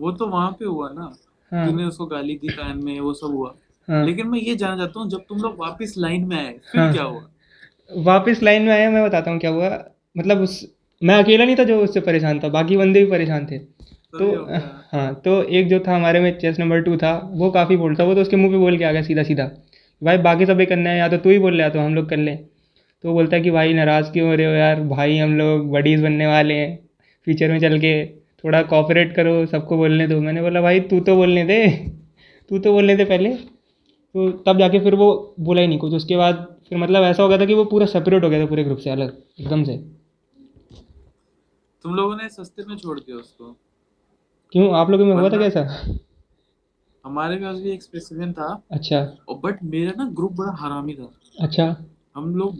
वो 0.00 0.12
तो 0.12 0.26
वहाँ 0.26 0.50
पे 0.50 0.64
हुआ 0.64 0.88
ना। 0.92 1.16
हाँ। 1.52 1.66
तूने 1.66 1.84
उसको 1.84 2.06
गाली 2.06 2.34
दी 2.34 2.48
कान 2.48 2.80
में 2.84 2.98
वो 3.00 3.12
सब 3.14 3.34
हुआ। 3.34 3.54
हाँ। 3.88 4.04
लेकिन 4.06 4.26
मैं 4.28 4.38
ये 4.38 4.54
जानना 4.56 4.76
चाहता 4.76 5.00
हूँ 5.00 5.08
जब 5.10 5.24
तुम 5.28 5.38
लोग 5.38 5.56
वापस 5.58 5.94
लाइन 5.98 6.24
में 6.24 6.36
आए 6.36 6.52
फिर 6.72 6.80
हाँ। 6.80 6.92
क्या 6.92 7.02
हुआ? 7.02 7.22
वापस 7.90 8.42
लाइन 8.42 8.62
में 8.62 8.72
आया 8.72 8.90
मैं 8.90 9.04
बताता 9.04 9.30
हूँ 9.30 9.38
क्या 9.40 9.50
हुआ। 9.50 9.68
मतलब 10.16 10.40
उस 10.40 10.60
मैं 11.02 11.14
अकेला 11.14 11.44
नहीं 11.44 11.56
था 11.56 11.64
जो 11.64 11.80
उससे 11.80 12.00
परेशान 12.00 12.40
था 12.40 12.48
बाकी 12.48 12.76
बंदे 12.76 13.04
भी 13.04 13.10
परेशान 13.10 13.46
थे। 13.46 13.58
तो 13.58 14.26
हो 14.94 15.14
तो 15.24 15.42
एक 15.44 15.68
जो 15.68 15.78
था 15.80 15.94
हमारे 15.96 16.20
में 16.20 16.38
चेस 16.38 16.58
नंबर 16.60 16.80
टू 16.82 16.96
था 16.96 17.12
वो 17.32 17.50
काफ़ी 17.50 17.76
बोलता 17.76 18.04
वो 18.04 18.14
तो 18.14 18.20
उसके 18.20 18.36
मुँह 18.36 18.50
पे 18.52 18.58
बोल 18.58 18.78
के 18.78 18.84
आ 18.84 18.92
गया 18.92 19.02
सीधा 19.02 19.22
सीधा। 19.22 19.50
भाई 20.02 20.18
बाकी 20.18 20.46
सब 20.46 20.62
करना 20.68 20.90
है 20.90 20.98
या 20.98 21.08
तो 21.08 21.16
तू 21.18 21.30
ही 21.30 21.38
बोल 21.38 21.56
ले 21.56 21.68
तो 21.70 21.80
हम 21.80 21.94
लोग 21.94 22.08
कर 22.10 22.16
लें। 22.16 22.36
तो 23.04 23.12
बोलता 23.12 23.36
है 23.36 23.42
कि 23.42 23.50
भाई 23.50 23.74
नाराज़ 23.74 24.10
क्यों 24.12 24.28
हो 24.28 24.34
रहे 24.34 24.46
हो 24.46 24.52
यार? 24.52 24.80
भाई 24.82 25.18
हम 25.18 25.36
लोग 25.38 25.70
बडीज़ 25.72 26.02
बनने 26.02 26.26
वाले 26.26 26.54
हैं 26.54 26.78
फ्यूचर 27.26 27.50
में 27.52 27.58
चल 27.60 27.78
के। 27.78 27.92
थोड़ा 28.44 28.62
कॉपरेट 28.62 29.14
करो 29.16 29.46
सबको 29.46 29.76
बोलने 29.76 30.06
दो। 30.08 30.20
मैंने 30.20 30.42
बोला 30.42 30.60
भाई 30.60 30.80
तू 30.80 31.00
तो 31.00 31.16
बोलने 31.16 31.44
दे। 31.44 31.66
तू 32.50 32.58
तो 32.58 32.72
बोलने 32.72 32.96
दे 32.96 33.04
पहले। 33.04 33.34
तो 33.34 34.30
तब 34.46 34.58
जाके 34.58 34.80
फिर 34.80 34.94
वो 34.94 35.34
बोला 35.40 35.60
ही 35.60 35.66
नहीं 35.66 35.78
कुछ। 35.78 35.92
उसके 35.92 36.16
बाद 36.16 36.46
फिर 36.68 36.78
मतलब 36.78 37.02
ऐसा 37.02 37.22
हो 37.22 37.28
गया 37.28 37.38
था 37.38 37.44
कि 37.44 37.54
वो 37.54 37.64
पूरा 37.64 37.86
सेपरेट 37.86 38.24
हो 38.24 38.30
गया 38.30 38.40
था 38.40 38.46
पूरे 38.46 38.64
ग्रुप 38.64 38.78
से 38.78 38.90
अलग 38.90 39.22
एकदम 39.40 39.64
से। 39.64 39.76
तुम 41.84 41.94
लोगों 41.94 42.16
ने 42.16 42.28
सस्ते 42.28 42.64
में 42.68 42.76
छोड़ 42.76 42.98
दिया 43.00 43.16
उसको? 43.16 43.56
क्यों? 44.52 44.74
आप 44.74 44.90
लोगों 44.90 45.04
में 45.04 45.14
हुआ 45.14 45.28
था 45.28 45.38
कैसा? 45.38 45.60
हमारे 47.04 47.36
पास 47.36 47.56
भी 47.56 47.70
एक 47.70 47.82
स्पेसिफिक 47.82 48.32
था। 48.32 48.62
अच्छा। 48.72 48.98
और 49.28 49.40
बट 49.44 49.62
मेरा 49.64 49.92
ना 49.96 50.10
ग्रुप 50.10 50.32
बड़ा 50.32 50.52
हरामी 50.58 50.94
था। 50.94 51.10
अच्छा। 51.40 51.84
हम 52.16 52.34
लोग 52.36 52.56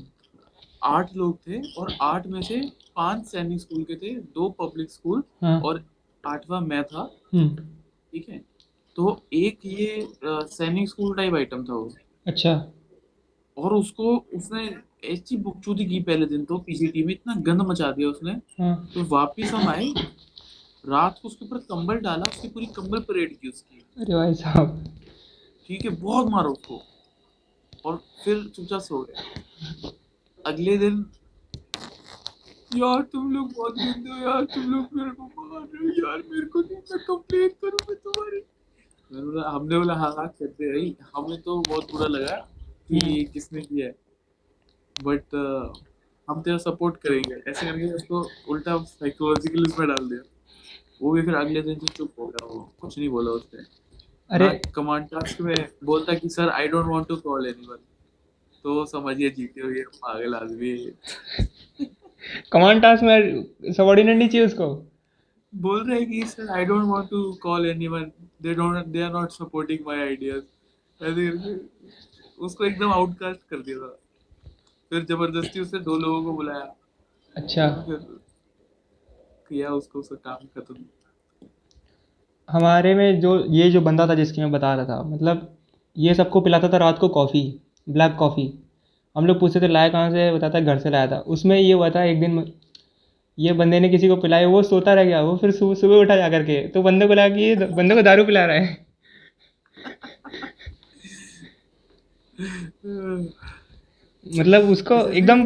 आठ 0.84 1.16
लोग 1.16 1.38
थे 1.38 1.60
और 1.72 1.92
आठ 2.00 2.26
में 2.26 2.42
से 2.42 2.60
पाँच 2.98 3.26
सैनिक 3.26 3.60
स्कूल 3.60 3.82
के 3.84 3.96
थे 3.96 4.14
दो 4.34 4.48
पब्लिक 4.60 4.90
स्कूल 4.90 5.22
हाँ। 5.42 5.60
और 5.60 5.84
आठवां 6.24 6.60
मैं 6.62 6.82
था। 6.84 7.10
हम्म, 7.34 7.56
ठीक 8.12 8.28
है? 8.28 8.40
तो 8.96 9.20
एक 9.32 9.58
ये 9.66 10.08
सैनिक 10.22 10.88
स्कूल 10.88 11.16
टाइप 11.16 11.34
आइटम 11.34 11.64
था 11.64 11.74
वो। 11.74 11.90
अच्छा। 12.26 12.54
और 13.56 13.74
उसको 13.74 14.16
उसने 14.34 14.64
ऐसी 15.04 15.36
बुकचोदी 15.36 15.84
की 15.86 16.00
पहले 16.00 16.26
दिन 16.26 16.44
तो 16.44 16.58
पीसीटी 16.58 17.02
में 17.02 17.12
इतना 17.14 17.34
गंद 17.46 17.62
मचा 17.62 17.90
दिया 17.92 18.08
उसने। 18.08 18.32
हाँ। 18.60 18.90
तो 18.94 19.04
वापिस 19.08 19.52
हम 19.52 19.68
आए 19.68 19.92
रात 20.84 21.18
को 21.22 21.28
उसके 21.28 21.44
ऊपर 21.44 21.58
कंबल 21.70 21.98
डाला 22.00 22.26
उसकी 22.26 22.48
पूरी 22.48 22.66
कंबल 22.76 23.00
परेड 23.00 23.36
की 23.38 23.48
उसकी। 23.48 23.84
अरे 23.96 24.14
भाई 24.14 24.34
साहब। 24.34 24.84
ठीक 25.68 25.84
है? 25.84 25.90
बहुत 25.92 26.30
मारो 26.30 26.50
उसको। 26.50 26.80
और 27.84 27.96
फिर 28.24 28.44
चुपचाप 28.46 28.80
सो 28.80 29.02
गए 29.02 29.92
अगले 30.46 30.76
दिन 30.78 31.04
यार 32.70 33.02
तुम 33.02 33.32
लोग 33.32 33.52
बहुत 33.52 33.74
गंदे 33.74 34.10
हो 34.10 34.16
यार 34.28 34.44
तुम 34.44 34.70
लोग 34.72 34.88
मेरे 34.94 35.10
को 35.10 35.24
मार 35.24 35.62
रहे 35.62 35.84
हो 35.84 35.92
यार 35.98 36.22
मेरे 36.30 36.46
को 36.46 36.60
नहीं 36.60 36.76
मैं 36.76 36.98
कंप्लेन 36.98 37.48
करूँगा 37.48 37.94
तुम्हारी। 37.94 38.40
मैंने 39.10 39.26
बोला 39.26 39.48
हमने 39.50 39.78
बोला 39.78 39.94
हाँ 39.94 40.12
हाँ 40.16 40.26
करते 40.28 40.70
भाई 40.72 40.96
हमें 41.16 41.40
तो 41.42 41.58
बहुत 41.68 41.92
बुरा 41.92 42.06
लगा 42.06 42.36
कि 42.88 43.24
किसने 43.32 43.60
किया 43.60 43.86
है। 43.86 43.94
बट 44.96 45.34
हम 46.28 46.42
तेरा 46.42 46.56
सपोर्ट 46.58 46.96
करेंगे। 46.96 47.34
ऐसे 47.50 47.66
करके 47.66 47.92
उसको 47.94 48.20
उल्टा 48.48 48.76
साइकोलॉजिकल 48.84 49.66
उसमें 49.66 49.88
डाल 49.88 50.08
दिया। 50.08 50.22
वो 51.02 51.12
भी 51.12 51.22
फिर 51.22 51.34
अगले 51.34 51.62
दिन 51.62 51.78
से 51.78 51.86
चुप 51.96 52.12
हो 52.18 52.26
गया। 52.26 52.46
वो 52.46 52.60
कुछ 52.80 52.98
नहीं 52.98 53.08
बोला 53.08 53.30
उसने। 53.30 53.64
अरे। 54.30 54.48
कमांड 54.74 55.06
टास्क 55.08 55.40
में 55.40 55.54
बोलता 55.84 56.14
कि 56.14 56.28
sir 56.28 56.48
I 56.48 56.68
don't 56.68 56.86
want 56.86 57.06
to 57.08 57.16
call 57.16 57.46
anyone 57.46 57.76
तो 58.64 58.84
समझिए 58.86 59.30
जीते 59.30 59.60
हुए 59.60 59.82
पागल 59.96 60.34
आदमी। 60.34 60.74
कमांड 62.52 62.82
टास्क 62.82 63.02
में 63.02 63.72
सबॉर्डिनेट 63.72 64.16
नहीं 64.16 64.28
चाहिए 64.28 64.46
उसको। 64.46 64.66
बोल 65.52 65.88
रहे 65.88 65.98
हैं 65.98 66.08
कि 66.10 66.22
sir 66.26 66.50
I 66.52 66.64
don't 66.64 66.84
want 66.84 67.08
to 67.10 67.32
call 67.42 67.66
anyone 67.66 68.10
they 68.42 68.54
don't 68.54 68.86
they 68.86 69.02
are 69.02 69.10
not 69.12 69.30
supporting 69.32 69.86
my 69.86 70.00
ideas 70.00 70.44
ऐसे 71.00 71.28
करके 71.28 71.54
उसको 72.38 72.64
एकदम 72.64 72.92
आउटकास्ट 72.92 73.40
कर 73.50 73.56
दिया 73.58 73.78
था। 73.78 73.96
फिर 74.90 75.04
ज़बरदस्ती 75.04 75.60
उसने 75.60 75.80
दो 75.80 75.96
लोगों 75.98 76.22
को 76.24 76.32
बुलाया। 76.32 76.74
अच्छा। 77.36 77.68
फिर 77.86 77.96
किया 79.48 79.70
उसको 79.70 79.98
उसका 79.98 80.16
काम 80.16 80.46
खत्म। 80.56 80.84
हमारे 82.48 82.94
में 82.94 83.20
जो 83.20 83.38
ये 83.54 83.70
जो 83.70 83.80
बंदा 83.80 84.06
था 84.08 84.14
जिसकी 84.14 84.40
मैं 84.40 84.50
बता 84.52 84.74
रहा 84.74 84.84
था 84.84 85.02
मतलब 85.02 85.56
ये 85.96 86.14
सबको 86.14 86.40
पिलाता 86.40 86.68
था 86.68 86.76
रात 86.76 86.98
को 86.98 87.08
कॉफ़ी 87.08 87.42
ब्लैक 87.88 88.16
कॉफ़ी। 88.18 88.46
हम 89.18 89.26
लोग 89.26 89.38
पूछते 89.40 89.60
थे, 89.60 89.68
लाया 89.68 89.88
कहाँ 89.88 90.10
से? 90.10 90.30
बताता 90.32 90.60
घर 90.60 90.78
से 90.78 90.90
लाया 90.90 91.06
था। 91.06 91.18
उसमें 91.28 91.58
ये 91.58 91.72
हुआ 91.72 91.88
था, 91.90 92.04
एक 92.04 92.20
दिन 92.20 92.52
ये 93.38 93.52
बंदे 93.54 93.78
ने 93.80 93.88
किसी 93.88 94.08
को 94.08 94.16
पिलाया, 94.16 94.48
वो 94.48 94.62
सोता 94.64 94.94
रह 94.94 95.04
गया, 95.04 95.20
वो 95.22 95.36
फिर 95.36 95.50
सुबह 95.52 95.74
सुबह 95.74 95.96
उठा 95.96 96.16
जा 96.16 96.28
करके 96.30 96.56
तो 96.68 96.82
बंदे 96.82 97.06
को 97.06 97.14
लगा 97.14 97.28
कि 97.28 97.42
ये 97.42 97.54
बंदे 97.56 97.94
को 97.94 98.02
दारू 98.02 98.24
पिला 98.24 98.44
रहा 98.46 98.56
है। 98.56 98.76
मतलब 104.26 104.68
उसको 104.70 104.96
एकदम 105.10 105.40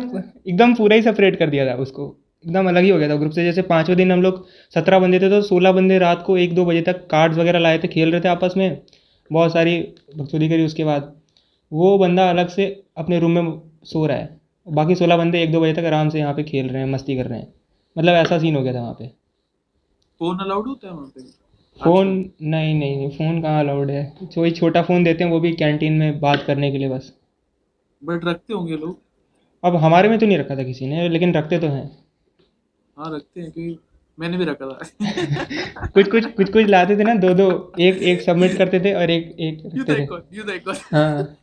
एकदम 0.48 0.74
पूरा 0.74 0.96
ही 0.96 1.02
सेपरेट 1.02 1.38
कर 1.38 1.50
दिया 1.50 1.66
था 1.66 1.74
उसको। 1.78 2.06
एकदम 2.44 2.68
अलग 2.68 2.82
ही 2.82 2.88
हो 2.90 2.98
गया 2.98 3.08
था 3.08 3.16
ग्रुप 3.16 3.32
से। 3.32 3.44
जैसे 3.44 3.62
पाँचवें 3.62 3.96
दिन 3.96 4.12
हम 4.12 4.22
लोग 4.22 4.46
सत्रह 4.74 4.98
बंदे 4.98 5.20
थे 5.20 5.30
तो 5.30 5.40
सोलह 5.42 5.72
बंदे 5.72 5.98
रात 5.98 6.22
को 6.26 6.36
एक 6.38 6.54
दो 6.54 6.64
बजे 6.64 6.82
तक 6.82 7.06
कार्ड्स 7.10 7.38
वगैरह 7.38 7.58
लाए 7.58 7.78
थे, 7.78 7.88
खेल 7.88 8.12
रहे 8.12 8.20
थे 8.20 8.28
आपस 8.28 8.54
में। 8.56 8.80
बहुत 9.30 9.52
सारी 9.52 9.78
बकचोदी 10.16 10.48
करी 10.48 10.64
उसके 10.66 10.84
बाद। 10.84 11.12
वो 11.72 11.98
बंदा 11.98 12.30
अलग 12.30 12.48
से 12.48 12.84
अपने 12.96 13.18
रूम 13.20 13.30
में 13.30 13.60
सो 13.84 14.06
रहा 14.06 14.16
है। 14.16 14.40
बाकी 14.68 14.94
सोलह 14.94 15.16
बंदे 15.16 15.42
एक 15.42 15.52
दो 15.52 15.60
बजे 15.60 15.72
तक 15.72 15.84
आराम 15.84 16.08
से 16.08 16.18
यहाँ 16.18 16.34
पे 16.34 16.42
खेल 16.42 16.68
रहे 16.68 16.82
हैं 16.82 16.88
मस्ती 16.88 17.16
कर 17.16 17.26
रहे 17.26 17.38
हैं। 17.38 17.54
मतलब 17.98 18.12
ऐसा 18.12 18.38
सीन 18.38 18.56
हो 18.56 18.62
गया 18.62 18.74
था 18.74 18.80
वहाँ 18.80 18.94
पे। 18.94 19.06
फ़ोन 20.18 20.38
अलाउड 20.38 20.66
होता 20.66 20.88
है 20.88 20.94
वहाँ 20.94 21.06
पे? 21.06 21.20
फ़ोन 21.84 22.30
नहीं 22.42 22.74
नहीं 22.74 22.96
नहीं 22.96 23.10
फ़ोन 23.10 23.42
कहाँ 23.42 23.60
अलाउड 23.60 23.90
है? 23.90 24.16
कोई 24.34 24.50
छोटा 24.50 24.82
फ़ोन 24.82 25.04
देते 25.04 25.24
हैं 25.24 25.30
वो 25.30 25.40
भी 25.40 25.52
कैंटीन 25.52 25.92
में 25.92 26.20
बात 26.20 26.44
करने 26.46 26.72
के 26.72 26.78
लिए 26.78 26.88
बस। 26.88 27.12
बट 28.04 28.24
रखते 28.24 28.54
होंगे 28.54 28.76
लोग। 28.76 28.98
अब 29.64 29.76
हमारे 29.76 30.08
में 30.08 30.18
तो 30.18 30.26
नहीं 30.26 30.38
रखा 30.38 30.56
था 30.56 30.62
किसी 30.62 30.86
ने 30.86 31.08
लेकिन 31.08 31.34
रखते 31.34 31.58
तो 31.58 31.66
हैं। 31.66 31.98
हाँ 32.98 33.16
रखते 33.16 33.40
हैं 33.40 33.50
क्योंकि 33.52 33.78
मैंने 34.22 34.36
भी 34.36 34.44
रखा 34.44 34.66
था। 34.66 35.86
कुछ 35.94 36.10
कुछ 36.10 36.26
कुछ 36.26 36.52
कुछ 36.52 36.66
लाते 36.66 36.96
थे 36.96 37.04
ना 37.04 37.14
दो 37.14 37.34
दो 37.34 37.46
एक 37.80 38.02
एक 38.02 38.22
सबमिट 38.22 38.56
करते 38.58 38.80
थे 38.80 38.94
और 38.94 39.10
एक 39.10 39.34
एक 39.40 39.62
यू 39.74 39.84
थे। 39.84 40.02
यू 40.36 40.44
दैट 40.44 40.68
हाँ। 40.94 41.36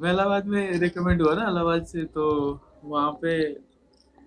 मैं 0.00 0.12
इलाहाबाद 0.12 0.46
में 0.46 0.78
रिकमेंड 0.78 1.22
हुआ 1.22 1.34
ना 1.34 1.42
इलाहाबाद 1.42 1.84
से 1.84 2.04
तो 2.04 2.24
वहाँ 2.84 3.10
पे 3.12 3.34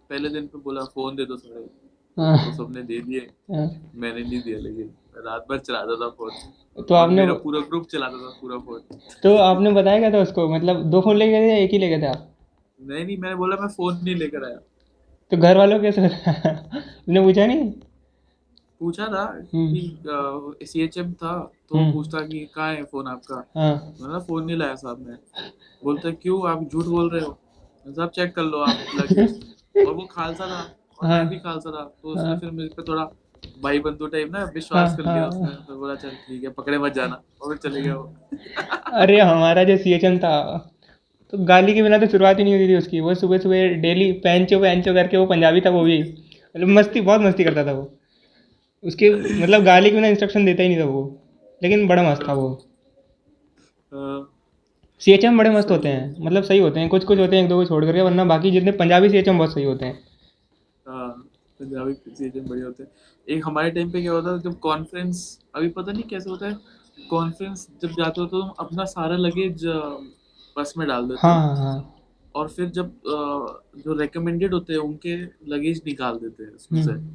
पहले 0.09 0.29
दिन 0.29 0.45
पे 0.47 0.59
बोला 0.59 0.83
फ़ोन 0.83 1.15
दे 1.15 1.25
दो 1.25 1.37
सारे 1.37 1.61
तो 1.61 2.21
हाँ 2.21 2.51
सबने 2.57 2.81
दे 2.83 2.99
दिए। 2.99 3.19
हाँ। 3.51 3.65
मैंने 3.95 4.21
नहीं 4.23 4.41
दिया 4.41 4.59
लेकिन 4.59 4.93
रात 5.17 5.45
भर 5.49 5.57
चलाता 5.57 5.95
था 5.95 6.09
फ़ोन। 6.09 6.83
तो 6.83 6.95
आपने 6.95 7.15
मेरा 7.15 7.33
पूरा 7.33 7.59
ग्रुप 7.59 7.87
चलाता 7.87 8.17
था 8.17 8.29
पूरा 8.41 8.57
फ़ोन। 8.57 8.99
तो 9.23 9.35
आपने 9.37 9.71
बताया 9.71 9.99
क्या 9.99 10.11
था 10.11 10.17
उसको? 10.17 10.47
मतलब 10.55 10.83
दो 10.83 11.01
फ़ोन 11.01 11.17
लेके 11.17 11.31
गए 11.31 11.49
थे 11.49 11.63
एक 11.63 11.71
ही 11.71 11.77
लेके 11.77 12.01
थे 12.01 12.05
आप? 12.05 12.34
नहीं 12.79 13.05
नहीं 13.05 13.17
मैंने 13.17 13.35
बोला 13.35 13.55
मैं 13.61 13.67
फ़ोन 13.67 13.99
नहीं 14.03 14.15
लेकर 14.15 14.43
आया। 14.45 14.57
तो 15.31 15.37
घर 15.37 15.57
वालों 15.57 15.77
को 15.77 15.83
कैसे 15.83 16.07
तुमने 17.05 17.21
पूछा 17.21 17.45
नहीं? 17.45 17.71
पूछा 18.79 19.05
था 19.07 19.25
कि 19.55 20.65
सी 20.65 20.81
एच 20.81 20.97
एम 20.97 21.11
था 21.13 21.33
तो 21.69 21.77
हम्म। 21.77 21.91
पूछता 21.93 22.19
कि 22.27 22.39
कहाँ 22.55 22.73
है 22.73 22.83
फ़ोन 22.83 23.07
आपका? 23.07 23.35
हाँ। 23.57 23.73
मैंने 24.01 24.19
फ़ोन 24.19 24.45
नहीं 24.45 24.57
लाया 24.57 24.75
साहब 24.75 25.05
ने। 25.07 25.15
बोलते 25.83 26.11
क्यों? 26.11 26.47
आप 26.49 26.63
झूठ 26.63 26.85
बोल 26.85 27.09
रहे 27.11 27.21
हो? 27.21 27.37
साहब 27.87 28.09
चेक 28.09 28.35
कर 28.35 28.43
लो 28.43 28.59
आप 28.59 29.87
और 29.87 29.93
वो 29.93 30.07
खालसा 30.11 30.45
था 30.47 30.61
और 31.01 31.09
हाँ। 31.09 31.17
मैं 31.17 31.27
भी 31.29 31.37
खालसा 31.39 31.71
था। 31.71 31.83
तो 32.01 32.09
उसने 32.09 32.27
हाँ। 32.27 32.37
फिर 32.39 32.51
मेरे 32.51 32.69
पे 32.77 32.83
थोड़ा 32.83 33.09
भाई 33.63 33.79
बंधु 33.79 34.07
टाइप 34.07 34.31
ना 34.31 34.43
विश्वास 34.55 34.87
हाँ, 34.89 34.97
कर 34.97 35.03
लिया 35.03 35.13
हाँ, 35.15 35.27
उसने। 35.29 35.47
तो 35.67 35.79
बोला 35.79 35.95
चल 35.95 36.09
ठीक 36.27 36.43
है 36.43 36.49
पकड़े 36.49 36.77
मत 36.77 36.93
जाना। 36.93 37.21
और 37.41 37.57
चले 37.57 37.81
गया 37.81 37.95
वो। 37.95 38.13
अरे 39.01 39.19
हमारा 39.19 39.63
जो 39.63 39.77
सी 39.77 39.93
एच 39.93 40.03
एम 40.03 40.17
था 40.19 40.35
तो 41.35 41.43
गाली 41.43 41.73
के 41.73 41.83
बिना 41.83 41.97
तो 41.97 42.07
शुरुआत 42.07 42.39
ही 42.39 42.43
नहीं 42.43 42.53
होती 42.53 42.67
थी 42.67 42.77
उसकी। 42.77 42.99
वो 42.99 43.13
सुबह 43.15 43.37
सुबह 43.37 43.67
डेली 43.75 44.11
पैंचो 44.11 44.59
पैंचो 44.59 44.93
करके 44.93 45.17
वो 45.17 45.25
पंजाबी 45.25 45.61
था, 45.61 45.69
वो 45.69 45.83
भी। 45.83 46.01
मतलब 46.01 46.67
मस्ती, 46.67 47.01
बहुत 47.01 47.21
मस्ती 47.21 47.43
करता 47.43 47.65
था 47.65 47.71
वो। 47.71 47.91
उसके 48.83 49.09
मतलब 49.41 49.63
गाली 49.63 49.89
के 49.89 49.95
बिना 49.95 50.07
इंस्ट्रक्शन 50.07 50.45
देता 50.45 50.63
ही 50.63 50.69
नहीं 50.69 50.79
था 50.79 50.85
वो। 50.85 51.21
लेकिन 51.63 51.87
बड़ा 51.87 52.11
मस्त 52.11 52.27
था 52.27 52.33
वो। 52.33 52.49
सी 55.01 55.11
एच 55.11 55.23
एम 55.25 55.37
बड़े 55.37 55.49
मस्त 55.49 55.71
होते 55.71 55.87
हैं। 55.87 56.15
मतलब 56.19 56.43
सही 56.43 56.59
होते 56.59 56.79
हैं। 56.79 56.89
कुछ 56.89 57.03
कुछ 57.03 57.19
होते 57.19 57.35
हैं, 57.35 57.43
एक 57.43 57.49
दो 57.49 57.55
को 57.55 57.65
छोड़ 57.65 57.85
करके, 57.85 58.01
वरना 58.01 58.25
बाकी 58.25 58.51
जितने 58.51 58.71
पंजाबी 58.71 59.09
सी 59.09 59.17
एच 59.17 59.27
एम 59.27 59.37
बहुत 59.37 59.53
सही 59.53 59.63
होते 59.63 59.85
हैं। 59.85 59.99
हाँ 60.87 61.09
पंजाबी 61.59 61.93
सीज़न 61.93 62.45
बढ़िया 62.47 62.65
होते 62.65 62.83
हैं। 62.83 62.89
एक 63.27 63.45
हमारे 63.45 63.71
टाइम 63.71 63.91
पे 63.91 64.01
क्या 64.01 64.11
होता 64.11 64.31
था, 64.33 64.41
जब 64.41 64.59
कॉन्फ्रेंस 64.59 65.39
अभी 65.55 65.69
पता 65.69 65.91
नहीं 65.91 66.03
कैसे 66.03 66.29
होता 66.29 66.47
है 66.47 66.57
कॉन्फ्रेंस 67.09 67.67
जब 67.81 67.89
जाते 67.89 68.21
हो 68.21 68.27
तो 68.27 68.41
अपना 68.59 68.85
सारा 68.85 69.15
लगेज 69.17 69.65
बस 70.57 70.73
में 70.77 70.87
डाल 70.87 71.07
देते 71.07 71.27
हाँ 71.27 71.35
हो। 71.35 71.55
हाँ 71.55 71.57
हाँ। 71.57 71.91
और 72.35 72.49
फिर 72.49 72.69
जब 72.69 72.91
जो 73.77 73.93
रेकमेंडेड 73.93 74.53
होते 74.53 74.73
हैं 74.73 74.79
उनके 74.79 75.15
लगेज 75.47 75.81
निकाल 75.85 76.17
देते 76.17 76.43
हैं 76.43 76.51
उसमें 76.51 76.83
से। 76.83 76.91
हम्म, 76.91 77.09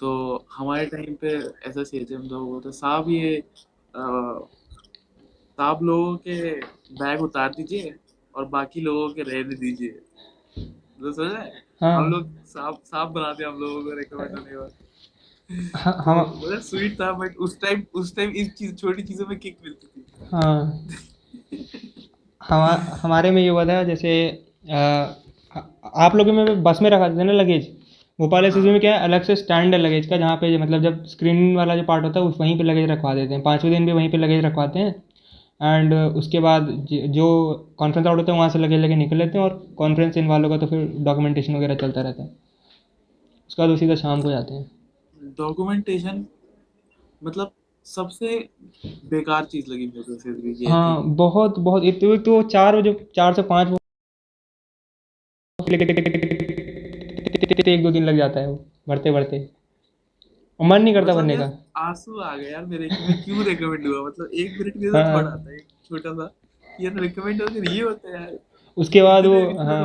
तो 0.00 0.46
हमारे 0.52 0.86
टाइम 0.86 1.14
पे 1.14 1.28
ऐसा 1.68 1.82
सी 1.82 1.98
एच 1.98 2.12
एम 2.12 2.28
था 2.28 2.36
वो 2.36 2.46
बोलता 2.46 2.70
साहब 2.70 3.08
ये 3.08 3.42
साहब 3.96 5.82
लोगों 5.82 6.16
के 6.16 6.52
बैग 6.94 7.22
उतार 7.22 7.48
दीजिए 7.48 7.94
और 8.34 8.44
बाकी 8.44 8.80
लोगों 8.80 9.08
के 9.08 9.22
रहने 9.22 9.54
दीजिए। 9.54 10.00
तो 11.00 11.12
समझ? 11.12 11.48
हाँ। 11.82 11.96
हम 11.96 12.10
लोग 12.10 12.28
साफ़ 12.44 12.76
साफ़ 12.84 13.10
बनाते 13.10 13.44
हम 13.44 13.58
लोगों 13.58 13.82
को 13.82 13.90
रिकमेंड 13.90 14.38
होने 14.38 14.50
के 14.50 14.56
बाद। 14.56 14.72
हाँ 15.76 16.60
स्वीट 16.60 16.92
था 17.00 17.12
बट 17.12 17.36
उस 17.36 17.60
टाइम 17.60 17.82
उस 17.94 18.14
टाइम 18.16 18.30
इस 18.30 18.54
चीज़ 18.54 18.74
छोटी 18.74 19.02
चीज़ों 19.02 19.26
में 19.26 19.38
किक 19.38 19.56
मिलती 19.64 19.86
थी। 19.86 20.04
हाँ। 20.32 20.86
हमा, 22.42 22.66
हमारे 23.02 23.30
में 23.30 23.42
ये 23.42 23.48
हुआ 23.48 23.64
था, 23.64 23.82
जैसे 23.84 24.10
आप 25.96 26.14
लोगों 26.16 26.32
में 26.32 26.62
बस 26.62 26.78
में 26.82 26.90
रखा 26.90 27.08
देते 27.08 27.24
ना 27.24 27.32
लगेज? 27.32 27.68
भोपाल 28.18 28.44
एस 28.44 28.56
में 28.56 28.80
क्या 28.80 28.94
है, 28.94 29.00
अलग 29.00 29.22
से 29.22 29.36
स्टैंड 29.36 29.74
है 29.74 29.80
लगेज 29.80 30.06
का, 30.06 30.16
जहाँ 30.16 30.36
पे 30.36 30.56
मतलब 30.58 30.82
जब 30.82 31.04
स्क्रीन 31.06 31.56
वाला 31.56 31.76
जो 31.76 31.82
पार्ट 31.82 32.04
होता 32.04 32.20
है, 32.20 32.26
उस 32.26 32.36
वहीं 32.40 32.56
पे 32.58 32.64
लगेज 32.64 32.90
रखवा 32.90 33.14
देते 33.14 33.34
हैं। 33.34 33.42
पाँचवें 33.42 33.72
दिन 33.72 33.86
भी 33.86 33.92
वहीं 33.92 34.10
पे 34.10 34.18
लगेज 34.18 34.44
रखवाते 34.44 34.78
हैं। 34.78 34.94
एंड 35.62 35.94
उसके 35.94 36.40
बाद 36.40 36.68
जो 36.90 37.26
कॉन्फ्रेंस 37.78 38.06
आउट 38.06 38.18
होता 38.18 38.32
है, 38.32 38.38
वहाँ 38.38 38.48
से 38.50 38.58
लगेज 38.58 38.80
लेके 38.80 38.96
निकल 38.96 39.16
लेते 39.16 39.38
हैं 39.38 39.44
और 39.44 39.66
कॉन्फ्रेंस 39.78 40.16
इन 40.16 40.26
वालों 40.26 40.50
का 40.50 40.56
तो 40.58 40.66
फिर 40.66 40.92
डॉक्यूमेंटेशन 40.98 41.56
वगैरह 41.56 41.74
चलता 41.74 42.02
रहता 42.02 42.22
है। 42.22 42.28
उसके 43.50 43.62
बाद 43.62 43.70
उसी 43.70 43.88
का 43.88 43.94
शाम 43.94 44.22
को 44.22 44.30
जाते 44.30 44.54
हैं। 44.54 44.70
डॉक्यूमेंटेशन 45.38 46.24
मतलब 47.22 47.52
सबसे 47.86 48.36
बेकार 49.12 49.44
चीज़ 49.44 49.70
लगी 49.70 49.86
मेरे 49.86 50.02
को 50.02 50.14
सीधे 50.18 50.52
ये 50.54 50.70
हाँ 50.70 51.02
बहुत 51.16 51.58
बहुत 51.60 51.84
एक 51.84 52.00
तो 52.00 52.16
तो 52.28 52.42
चार 52.50 52.76
बजे 52.76 52.92
चार 53.16 53.34
से 53.34 53.42
पाँच 53.52 53.78
एक 57.68 57.82
दो 57.82 57.90
दिन 57.90 58.04
लग 58.04 58.16
जाता 58.16 58.40
है 58.40 58.46
वो 58.48 58.64
भरते 58.88 59.10
भरते 59.12 59.38
और 60.60 60.66
मन 60.66 60.82
नहीं 60.82 60.94
करता 60.94 61.14
भरने 61.14 61.36
का। 61.36 61.50
आँसू 61.80 62.18
आ 62.20 62.34
गए 62.36 62.50
यार 62.50 62.64
मेरे 62.66 62.88
मैं 62.90 63.22
क्यों 63.24 63.44
रिकमेंड 63.44 63.86
हुआ? 63.86 64.00
मतलब 64.08 64.30
एक 64.34 64.58
मिनट 64.58 64.74
के 64.74 64.86
हाँ। 64.86 65.04
लिए 65.04 65.12
थोड़ा 65.12 65.30
आता 65.30 65.50
है 65.50 65.56
एक 65.56 65.66
छोटा 65.88 66.12
सा। 66.14 66.30
यार 66.80 67.00
रिकमेंड 67.00 67.42
हो 67.42 67.48
ये 67.72 67.80
होता 67.82 68.08
है। 68.08 68.14
यार 68.14 68.38
उसके 68.76 69.02
बाद 69.02 69.26
वो 69.26 69.40
हाँ। 69.64 69.80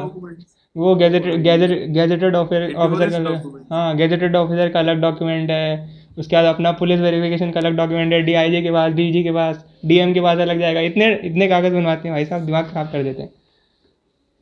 वो 0.76 0.96
gadget 0.96 1.26
gadget 1.44 1.90
gazetted 1.92 2.36
officer 2.36 2.74
officer 2.76 3.24
का 3.24 3.76
हाँ 3.76 3.96
गैजेटेड 3.98 4.36
ऑफिसर 4.36 4.70
का 4.74 4.80
अलग 4.80 5.02
डॉक्यूमेंट 5.02 5.50
है। 5.52 5.97
उसके 6.18 6.36
बाद 6.36 6.46
अपना 6.46 6.72
पुलिस 6.74 7.00
वेरिफिकेशन 7.00 7.52
का 7.52 7.60
अलग 7.60 7.76
डॉक्यूमेंट 7.78 8.14
है 8.14 8.22
डीआईजी 8.24 8.62
के 8.62 8.72
पास 8.72 8.94
डीजी 8.94 9.24
के 9.24 9.32
पास 9.32 9.66
डीएम 9.86 10.14
के 10.14 10.22
पास 10.22 10.38
अलग 10.40 10.60
जाएगा। 10.60 10.80
इतने 10.82 11.14
इतने 11.24 11.48
कागज़ 11.48 11.74
बनवाते 11.74 12.08
हैं 12.08 12.16
भाई 12.16 12.26
साहब 12.26 12.46
दिमाग 12.46 12.66
ख़राब 12.68 12.92
कर 12.92 13.04
देते 13.04 13.22
हैं। 13.22 13.32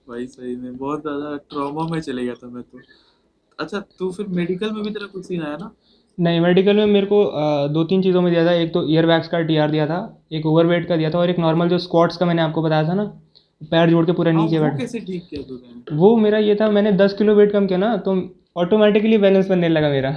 भाई 0.08 0.26
सही 0.28 0.56
में 0.56 0.78
बहुत 0.78 1.02
ज़्यादा 1.02 1.36
ट्रॉमा 1.50 1.88
में 1.90 2.00
चले 2.02 2.24
गया 2.24 2.34
था 2.36 2.48
मैं 2.50 2.64
तो। 2.64 2.80
अच्छा 3.60 3.80
तू 4.00 4.12
फिर 4.12 4.28
मेडिकल 4.38 4.72
में 4.72 4.84
भी 4.84 4.90
तेरा 4.90 5.06
कुछ 5.08 5.26
सीन 5.26 5.42
आया 5.42 5.58
ना? 5.58 5.72
नहीं 6.18 6.40
मेडिकल 6.42 6.76
में 6.76 6.86
मेरे 6.88 7.06
को 7.06 7.24
दो 7.70 7.84
तीन 7.86 8.02
चीज़ों 8.02 8.22
में 8.22 8.32
दिया 8.32 8.46
था। 8.46 8.52
एक 8.54 8.74
तो 8.74 8.88
ईयर 8.90 9.06
बैग्स 9.06 9.28
का 9.28 9.40
टी 9.42 9.58
दिया 9.68 9.88
था 9.88 9.98
एक 10.34 10.46
ओवरवेट 10.46 10.88
का 10.88 10.98
दिया 10.98 11.10
था 11.10 11.20
और 11.20 11.30
एक 11.30 11.40
नॉर्मल 11.40 11.70
जो 11.70 11.78
स्क्वाट्स 11.80 12.18
का 12.18 12.26
मैंने 12.26 12.42
आपको 12.42 12.62
बताया 12.62 12.88
था 12.88 12.94
ना 12.94 13.04
पैर 13.72 13.90
जोड़ 13.90 14.06
के 14.06 14.12
पूरा 14.12 14.32
हाँ 14.32 14.42
नीचे 14.42 14.60
बैठ। 14.60 14.78
कैसे 14.78 15.00
ठीक 15.02 15.28
किया 15.30 15.42
तूने? 15.44 15.96
वो 15.98 16.16
मेरा 16.18 16.38
ये 16.40 16.56
था 16.56 16.70
मैंने 16.72 16.92
दस 16.94 17.14
किलो 17.14 17.36
वेट 17.36 17.52
कम 17.52 17.68
किया 17.68 17.80
ना 17.80 17.96
तो 18.00 18.16
ऑटोमेटिकली 18.58 19.18
बैलेंस 19.18 19.48
बनने 19.48 19.70
लगा 19.70 19.90
मेरा। 19.90 20.16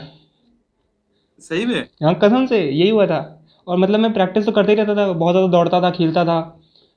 सही 1.42 1.66
में? 1.66 1.88
हाँ 2.02 2.14
कसम 2.14 2.46
से 2.46 2.58
यही 2.60 2.88
हुआ 2.90 3.06
था। 3.06 3.18
और 3.66 3.76
मतलब 3.78 4.00
मैं 4.00 4.12
प्रैक्टिस 4.12 4.46
तो 4.46 4.52
करते 4.52 4.72
ही 4.72 4.76
रहता 4.76 4.94
था 4.96 5.12
बहुत 5.12 5.32
ज़्यादा 5.34 5.48
दौड़ता 5.48 5.80
था 5.82 5.90
खेलता 5.90 6.24
था। 6.24 6.38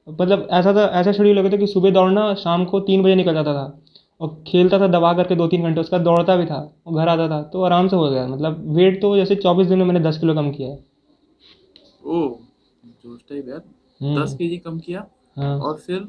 मतलब 0.07 0.47
ऐसा 0.51 0.73
था 0.73 0.85
ऐसा 0.99 1.11
शेड्यूल 1.11 1.37
हो 1.37 1.43
गया 1.43 1.51
था 1.51 1.57
कि 1.57 1.67
सुबह 1.67 1.91
दौड़ना 1.91 2.33
शाम 2.35 2.65
को 2.65 2.79
तीन 2.81 3.03
बजे 3.03 3.15
निकल 3.15 3.33
जाता 3.33 3.53
था। 3.53 3.65
और 4.21 4.29
खेलता 4.47 4.79
था 4.79 4.87
दबा 4.89 5.13
करके 5.13 5.35
दो 5.35 5.47
तीन 5.47 5.63
घंटे 5.63 5.81
उसका 5.81 5.97
दौड़ता 5.99 6.35
भी 6.35 6.45
था 6.45 6.57
और 6.87 6.93
घर 6.95 7.07
आता 7.07 7.27
था 7.27 7.41
तो 7.43 7.61
आराम 7.63 7.87
से 7.87 7.95
हो 7.95 8.09
गया। 8.09 8.27
मतलब 8.27 8.63
वेट 8.75 9.01
तो 9.01 9.15
जैसे 9.17 9.35
चौबीस 9.37 9.67
दिन 9.67 9.77
में 9.77 9.85
मैंने 9.85 9.99
दस 9.99 10.17
किलो 10.17 10.33
कम 10.35 10.51
किया 10.51 10.69
है। 10.69 10.79
ओ 12.05 12.19
जोश 12.83 13.19
टाइप 13.29 13.47
यार। 13.49 13.61
हम्म, 14.01 14.21
दस 14.21 14.33
केजी 14.33 14.57
कम 14.57 14.79
किया। 14.79 15.05
हाँ। 15.37 15.57
और 15.59 15.77
फिर 15.77 16.07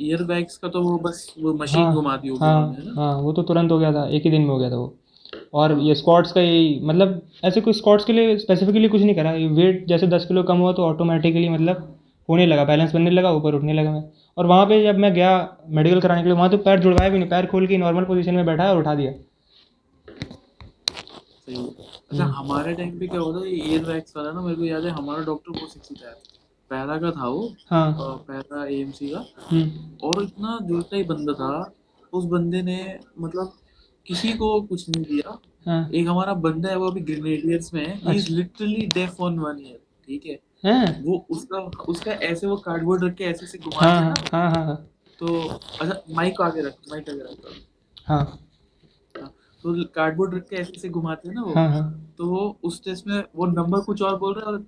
ईयर 0.00 0.22
बैग्स 0.24 0.56
का 0.56 0.68
तो 0.68 0.82
वो 0.82 0.96
बस 1.04 1.26
वो 1.38 1.52
मशीन 1.54 1.82
हाँ 1.82 1.94
घुमा 1.94 2.16
दी 2.16 2.28
होगी 2.28 2.44
हाँ 2.44 2.94
हाँ 2.96 3.14
वो 3.16 3.32
तो 3.32 3.42
तुरंत 3.42 3.70
हो 3.72 3.78
गया 3.78 3.92
था 3.92 4.06
एक 4.08 4.24
ही 4.24 4.30
दिन 4.30 4.42
में 4.42 4.48
हो 4.48 4.58
गया 4.58 4.70
था 4.70 4.76
वो। 4.76 4.94
और 5.52 5.78
ये 5.80 5.94
स्क्वाट्स 5.94 6.32
का 6.32 6.40
यही 6.40 6.78
मतलब 6.82 7.20
ऐसे 7.44 7.60
कोई 7.60 7.72
स्क्वाट्स 7.72 8.04
के 8.04 8.12
लिए 8.12 8.36
स्पेसिफिकली 8.38 8.88
कुछ 8.88 9.02
नहीं 9.02 9.14
करा। 9.14 9.32
वेट 9.54 9.86
जैसे 9.88 10.06
दस 10.06 10.24
किलो 10.26 10.42
कम 10.42 10.58
हुआ 10.58 10.72
तो 10.72 10.84
ऑटोमेटिकली 10.84 11.48
मतलब 11.48 11.88
होने 12.28 12.46
लगा 12.46 12.64
बैलेंस 12.64 12.92
बनने 12.94 13.10
लगा 13.10 13.30
ऊपर 13.32 13.54
उठने 13.54 13.72
लगा 13.72 13.90
मैं। 13.92 14.02
और 14.38 14.46
वहाँ 14.46 14.66
पे 14.66 14.82
जब 14.82 14.98
मैं 14.98 15.12
गया 15.14 15.32
मेडिकल 15.70 16.00
कराने 16.00 16.22
के 16.22 16.28
लिए 16.28 16.36
वहाँ 16.36 16.50
तो 16.50 16.58
पैर 16.60 16.80
जुड़वाया 16.80 17.10
भी 17.10 17.18
नहीं 17.18 17.28
पैर 17.28 17.46
खोल 17.46 17.66
के 17.66 17.78
नॉर्मल 17.78 18.04
पोजीशन 18.04 18.34
में 18.34 18.44
बैठा 18.46 18.70
और 18.70 18.78
उठा 18.78 18.94
दिया। 18.94 19.12
अच्छा 21.48 22.24
हम्म। 22.24 22.34
हमारे 22.34 22.74
टाइम 22.74 22.98
पे 22.98 23.06
क्या 23.06 23.20
होता 23.20 23.38
है 23.38 23.52
ये 23.52 23.72
ईयर 23.72 23.84
बैग्स 23.84 24.12
वाला 24.16 24.30
ना 24.32 24.40
मेरे 24.40 24.56
को 24.56 24.64
याद 24.64 24.84
है 24.84 24.90
हमारा 24.90 25.24
डॉक्टर 25.24 25.52
बहुत 25.52 25.72
सेक्सी 25.72 25.94
था। 25.94 26.10
पैरा 26.70 26.96
का 26.98 27.10
था 27.10 27.28
वो 27.28 27.48
हाँ। 27.70 28.24
पैरा 28.28 28.64
एएमसी 28.66 29.08
का। 29.08 29.24
हम्म, 29.50 29.70
और 30.02 30.22
इतना 30.22 30.58
जोरता 30.62 30.96
ही 30.96 31.02
बंदा 31.04 31.32
था। 31.34 31.74
उस 32.12 32.24
बंदे 32.26 32.62
ने 32.62 32.78
मतलब 33.20 33.52
किसी 34.06 34.32
को 34.32 34.60
कुछ 34.62 34.88
नहीं 34.88 35.04
दिया। 35.04 35.38
हाँ। 35.66 35.90
एक 35.90 36.08
हमारा 36.08 36.34
बंदा 36.34 36.68
है 36.68 36.76
वो 36.76 36.90
अभी 36.90 37.00
ग्रेनेडियर्स 37.00 37.72
में 37.74 37.86
है। 37.86 38.14
Is 38.16 38.30
literally 38.32 38.86
deaf 38.86 39.20
on 39.20 39.38
one 39.38 39.58
year 39.60 39.78
ठीक 40.08 40.26
है? 40.26 40.38
हैं। 40.64 41.02
वो 41.04 41.26
उसका 41.30 41.58
उसका 41.88 42.12
ऐसे 42.12 42.46
वो 42.46 42.56
कार्डबोर्ड 42.56 43.04
रख 43.04 43.14
के 43.14 43.24
ऐसे 43.24 43.46
से 43.46 43.58
घुमाते 43.58 43.86
हाँ 43.86 44.00
ना। 44.02 44.14
हाँ 44.32 44.50
हाँ 44.50 44.64
हाँ। 44.66 44.76
तो 45.18 45.38
अच्छा 45.80 46.00
माइक 46.10 46.40
आगे 46.40 46.62
रख 46.62 46.74
माइक 46.90 47.10
आगे 47.10 47.20
रख। 47.20 47.54
हाँ। 48.06 48.24
हाँ, 49.20 49.28
तो 49.62 49.84
कार्डबोर्ड 49.84 50.34
रख 50.34 50.48
के 50.48 50.56
ऐसे 50.56 50.80
से 50.80 50.88
घुमाते 50.88 51.28
हैं 51.28 51.34
ना 51.34 51.42
वो। 51.42 51.54
हाँ 51.54 51.68
हाँ। 51.70 52.14
तो 52.18 52.26
वो 52.26 52.58
उस 52.64 52.84
टेस्ट 52.84 53.06
में 53.06 53.22
वो 53.36 53.46
नंबर 53.46 53.80
कुछ 53.80 54.02
और 54.02 54.18
बोल 54.18 54.34
रहा 54.34 54.50
है 54.50 54.52
और 54.56 54.64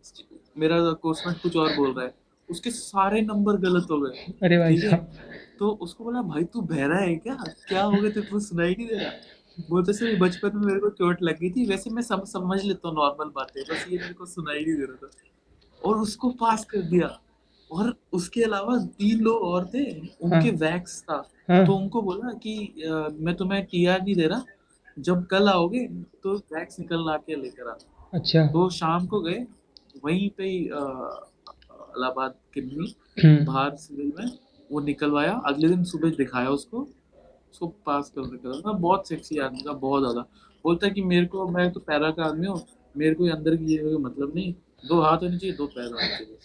मेरा 0.58 0.92
कोर्समेट 0.92 1.36
कुछ 1.42 1.56
और 1.56 1.76
बोल 1.76 1.92
रहा 1.92 2.04
है। 2.04 2.14
उसके 2.50 2.70
सारे 2.70 3.20
नंबर 3.20 3.56
गलत 3.56 3.86
हो 3.90 4.00
गए। 4.00 4.32
अरे 4.42 4.58
भाई 4.58 4.78
साहब। 4.78 5.12
तो 5.58 5.68
उसको 5.70 6.04
बोला 6.04 6.22
भाई 6.22 6.44
तू 6.44 6.60
बहरा 6.60 6.96
है 6.98 7.16
क्या? 7.16 7.34
क्या 7.68 7.82
हो 7.82 7.92
गया 7.92 8.10
तेरे 8.10 8.26
को? 8.26 8.38
सुनाई 8.40 8.74
नहीं 8.78 8.86
दे 8.86 8.94
रहा? 8.94 9.12
बोलते 9.70 9.92
से 9.92 10.16
बचपन 10.16 10.50
में 10.54 10.66
मेरे 10.66 10.80
को 10.80 10.88
चोट 10.88 11.22
लग 11.22 11.38
गई 11.38 11.50
थी। 11.50 11.66
वैसे 11.66 11.90
मैं 11.90 12.02
सम, 12.02 12.24
समझ 12.24 12.64
लेता 12.64 12.88
हूँ 12.88 12.96
नॉर्मल 12.96 13.30
बातें। 13.30 13.62
बस 13.62 13.86
ये 13.90 13.98
मेरे 13.98 14.14
को 14.14 14.26
सुनाई 14.26 14.64
नहीं 14.64 14.74
दे 14.76 14.84
रहा 14.84 15.06
था। 15.06 15.10
और 15.88 15.98
उसको 15.98 16.30
पास 16.30 16.64
कर 16.64 16.82
दिया। 16.82 17.20
और 17.72 17.96
उसके 18.12 18.42
अलावा 18.42 18.76
तीन 18.78 19.20
लोग 19.20 19.42
और 19.42 19.66
थे। 19.66 20.00
उनके 20.00 20.50
वैक्स 20.50 21.02
था। 21.02 21.30
हाँ। 21.50 21.66
तो 21.66 21.72
उनको 21.76 22.02
बोला 22.02 22.32
कि 22.32 22.56
अ, 22.86 23.08
मैं 23.12 23.34
तुम्हें 23.34 23.64
टीआर 23.64 24.02
नहीं 24.02 24.14
दे 24.14 24.26
रहा। 24.26 24.44
जब 24.98 25.26
कल 25.26 25.48
आओगे 25.48 25.86
तो 26.22 26.36
वैक्स 26.36 26.80
निकल 26.80 27.06
ला 27.06 27.16
के 27.16 27.36
लेकर 27.36 27.68
आ। 27.70 27.74
अच्छा। 28.14 28.46
तो 28.46 28.70
शाम 28.70 29.06
को 29.06 29.20
गए। 29.20 29.46
वहीं 30.04 30.30
पे 30.30 30.44
ही 30.44 30.68
अ, 30.68 30.80
इलाहाबाद 31.96 32.34
किडनी 32.54 32.94
हम्म, 33.24 33.44
बाहर 33.44 33.76
सिविल 33.76 34.12
में। 34.20 34.38
वो 34.74 34.80
निकलवाया। 34.82 35.32
अगले 35.46 35.68
दिन 35.68 35.84
सुबह 35.86 36.10
दिखाया 36.18 36.48
उसको। 36.50 36.80
उसको 37.52 37.66
पास 37.86 38.12
कर 38.16 38.22
निकला 38.22 38.58
था। 38.60 38.72
बहुत 38.78 39.08
सेक्सी 39.08 39.38
आदमी 39.40 39.62
था 39.62 39.72
बहुत 39.74 40.02
ज़्यादा। 40.02 40.20
बोलता 40.64 40.86
है 40.86 40.92
कि 40.92 41.02
मेरे 41.04 41.26
को 41.26 41.46
मैं 41.48 41.70
तो 41.72 41.80
पैरा 41.82 42.10
का 42.10 42.24
आदमी 42.24 42.46
हूँ। 42.46 42.60
मेरे 42.94 43.14
को 43.14 43.24
अंदर 43.32 43.56
की 43.56 43.74
ये 43.74 43.96
मतलब 43.98 44.32
नहीं। 44.34 44.52
दो 44.88 45.00
हाथ 45.00 45.18
होने 45.18 45.38
चाहिए 45.38 45.56
दो 45.56 45.66
पैर 45.68 45.84
होने 45.84 46.08
चाहिए। 46.08 46.36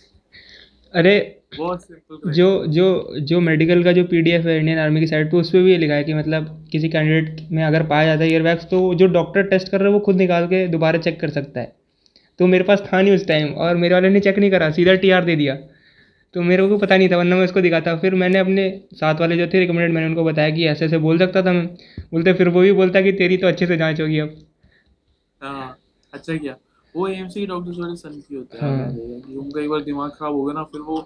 अरे 0.93 1.13
बहुत 1.57 1.83
सिंपल 1.83 2.31
जो 2.33 2.47
जो 2.67 2.85
जो 3.21 3.39
मेडिकल 3.41 3.83
का 3.83 3.91
जो 3.91 4.03
पीडीएफ 4.05 4.45
है 4.45 4.57
इंडियन 4.59 4.79
आर्मी 4.79 4.99
की 4.99 5.07
साइट 5.07 5.31
पे 5.31 5.37
उस 5.37 5.49
पर 5.49 5.61
भी 5.63 5.71
ये 5.71 5.77
लिखा 5.77 5.93
है 5.93 6.03
कि 6.03 6.13
मतलब 6.13 6.47
किसी 6.71 6.89
कैंडिडेट 6.89 7.51
में 7.51 7.63
अगर 7.63 7.83
पाया 7.87 8.05
जाता 8.05 8.23
है 8.23 8.29
ईयरबैग्स 8.29 8.65
तो 8.69 8.79
जो 8.93 9.07
डॉक्टर 9.09 9.43
टेस्ट 9.49 9.69
कर 9.69 9.79
रहा 9.79 9.87
है 9.87 9.93
वो 9.93 9.99
खुद 10.05 10.15
निकाल 10.17 10.47
के 10.47 10.67
दोबारा 10.67 10.99
चेक 10.99 11.19
कर 11.21 11.29
सकता 11.29 11.59
है। 11.59 11.73
तो 12.39 12.47
मेरे 12.47 12.63
पास 12.63 12.81
था 12.83 13.01
नहीं 13.01 13.15
उस 13.15 13.27
टाइम 13.27 13.53
और 13.55 13.75
मेरे 13.77 13.93
वाले 13.93 14.09
ने 14.09 14.19
चेक 14.19 14.39
नहीं 14.39 14.51
करा 14.51 14.69
सीधा 14.71 14.95
टीआर 14.97 15.25
दे 15.25 15.35
दिया। 15.35 15.57
तो 16.35 16.41
मेरे 16.41 16.67
को 16.69 16.77
पता 16.77 16.97
नहीं 16.97 17.09
था 17.09 17.17
वरना 17.17 17.35
मैं 17.35 17.43
उसको 17.45 17.61
दिखाता। 17.61 17.95
फिर 17.97 18.15
मैंने 18.15 18.39
अपने 18.39 18.69
साथ 18.93 19.19
वाले 19.19 19.37
जो 19.37 19.47
थे 19.47 19.59
रिकमेंडेड 19.59 19.93
मैंने 19.93 20.07
उनको 20.07 20.23
बताया 20.23 20.49
कि 20.49 20.65
ऐसे 20.67 20.85
ऐसे 20.85 20.97
बोल 20.97 21.19
सकता 21.19 21.41
था 21.41 21.53
मैं। 21.53 21.65
बोलते 22.11 22.33
फिर 22.33 22.49
वो 22.49 22.61
भी 22.61 22.71
बोलता 22.73 23.01
कि 23.01 23.11
तेरी 23.13 23.37
तो 23.37 23.47
अच्छे 23.47 23.67
से 23.67 23.77
जाँच 23.77 24.01
होगी 24.01 24.19
अब। 24.19 24.35
हाँ 25.41 25.77
अच्छा 26.13 26.35
किया। 26.37 26.55
वो 26.95 27.07
एएमसी 27.07 27.39
के 27.39 27.45
डॉक्टर्स 27.45 27.77
बड़े 27.77 27.95
सन 27.95 28.19
की 28.19 28.35
होते 28.35 28.57
हैं। 28.57 28.63
हाँ। 28.63 28.89
उनका 29.39 29.61
एक 29.61 29.69
बार 29.69 29.81
दिमाग 29.81 30.11
खराब 30.11 30.33
हो 30.33 30.43
गया 30.43 30.53
ना 30.53 30.63
फिर 30.63 30.81
वो 30.81 30.97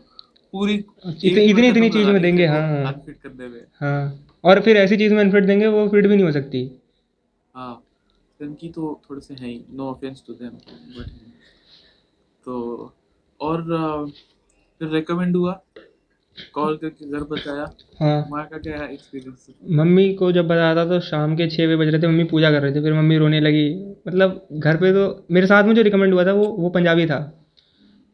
पूरी 0.54 0.74
इतनी 0.76 1.44
इतनी 1.44 1.68
इतनी 1.68 1.90
चीज़ 1.90 2.08
में 2.08 2.22
देंगे 2.22 2.46
हाँ 2.46 2.62
हाँ। 2.62 2.94
अनफिट 2.94 3.18
करने 3.24 3.48
में 3.48 3.62
हाँ 3.82 4.26
और 4.44 4.60
फिर 4.62 4.78
ऐसी 4.78 4.98
चीज़ 4.98 5.14
में 5.14 5.20
अनफिट 5.24 5.46
देंगे 5.46 5.68
वो 5.68 5.88
फिट 5.90 6.08
भी 6.08 6.16
नहीं 6.16 6.26
हो 6.26 6.32
सकती। 6.32 6.70
हाँ 7.56 7.84
इनकी 8.40 8.70
तो 8.70 9.00
थोड़े 9.10 9.22
से 9.22 9.34
हैं 9.34 9.48
ही 9.48 9.64
no 9.74 9.90
offence 9.90 10.24
to 10.28 10.34
them 10.34 10.50
but 10.98 11.10
तो 12.46 12.94
और 13.40 13.62
फिर 14.84 14.90
रेकमेंड 14.90 15.36
हुआ। 15.36 15.60
कॉल 16.54 16.76
करके 16.78 17.06
घर 17.08 17.24
बताया। 17.26 17.66
हाँ। 18.00 18.26
माँ 18.30 18.46
का 18.46 18.58
क्या 18.58 18.86
एक्सपीरियंस 18.86 19.48
मम्मी 19.72 20.14
को 20.14 20.32
जब 20.32 20.48
बताया 20.48 20.76
था 20.76 20.86
तो 20.86 21.00
शाम 21.00 21.36
के 21.36 21.48
छः 21.48 21.68
बजे 21.68 21.76
बज 21.76 21.88
रहे 21.88 22.02
थे 22.02 22.08
मम्मी 22.08 22.24
पूजा 22.24 22.52
कर 22.52 22.62
रहे 22.62 22.76
थे 22.76 22.82
फिर 22.82 22.94
मम्मी 22.94 23.18
रोने 23.18 23.40
लगी। 23.42 23.68
मतलब 24.08 24.48
घर 24.54 24.78
पे 24.78 24.92
तो 24.94 25.04
मेरे 25.32 25.48
साथ 25.48 25.64
में 25.64 25.74
जो 25.76 25.82
रिकमेंड 25.82 26.14
हुआ 26.14 26.26
था 26.26 26.34
वो 26.34 26.46
वो 26.58 26.70
पंजाबी 26.70 27.06
था। 27.06 27.20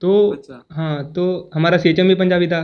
तो 0.01 0.29
अच्छा। 0.29 0.62
हाँ 0.71 1.12
तो 1.13 1.49
हमारा 1.53 1.77
सी 1.77 1.93
भी 1.93 2.15
पंजाबी 2.15 2.47
था। 2.47 2.63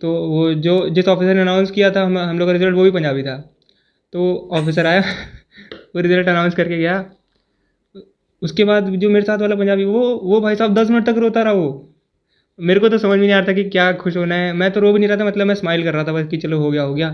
तो 0.00 0.12
वो 0.28 0.52
जो 0.54 0.88
जिस 0.90 1.08
ऑफिसर 1.08 1.34
ने 1.34 1.40
अनाउंस 1.40 1.70
किया 1.70 1.90
था 1.90 2.04
हम 2.04 2.18
हम 2.18 2.38
लोग 2.38 2.48
का 2.48 2.52
रिज़ल्ट 2.52 2.76
वो 2.76 2.82
भी 2.82 2.90
पंजाबी 2.90 3.22
था। 3.22 3.36
तो 4.12 4.48
ऑफिसर 4.52 4.86
आया 4.86 5.00
वो 5.94 6.00
रिज़ल्ट 6.00 6.28
अनाउंस 6.28 6.54
करके 6.54 6.78
गया। 6.78 7.04
उसके 8.42 8.64
बाद 8.64 8.90
जो 8.96 9.10
मेरे 9.10 9.24
साथ 9.24 9.38
वाला 9.38 9.56
पंजाबी 9.56 9.84
वो 9.84 10.00
वो 10.24 10.40
भाई 10.40 10.56
साहब 10.56 10.74
दस 10.74 10.90
मिनट 10.90 11.06
तक 11.06 11.18
रोता 11.18 11.42
रहा 11.42 11.52
वो। 11.52 11.93
मेरे 12.58 12.80
को 12.80 12.88
तो 12.88 12.98
समझ 12.98 13.10
में 13.10 13.26
नहीं 13.26 13.32
आ 13.32 13.38
रहा 13.38 13.48
था 13.48 13.52
कि 13.52 13.64
क्या 13.64 13.92
खुश 13.92 14.16
होना 14.16 14.34
है। 14.34 14.52
मैं 14.52 14.70
तो 14.72 14.80
रो 14.80 14.92
भी 14.92 14.98
नहीं 14.98 15.08
रहा 15.08 15.18
था 15.18 15.24
मतलब 15.24 15.46
मैं 15.46 15.54
स्माइल 15.54 15.82
कर 15.84 15.94
रहा 15.94 16.04
था 16.04 16.12
बस 16.12 16.26
कि 16.28 16.36
चलो 16.36 16.58
हो 16.58 16.70
गया 16.70 16.82
हो 16.82 16.94
गया। 16.94 17.08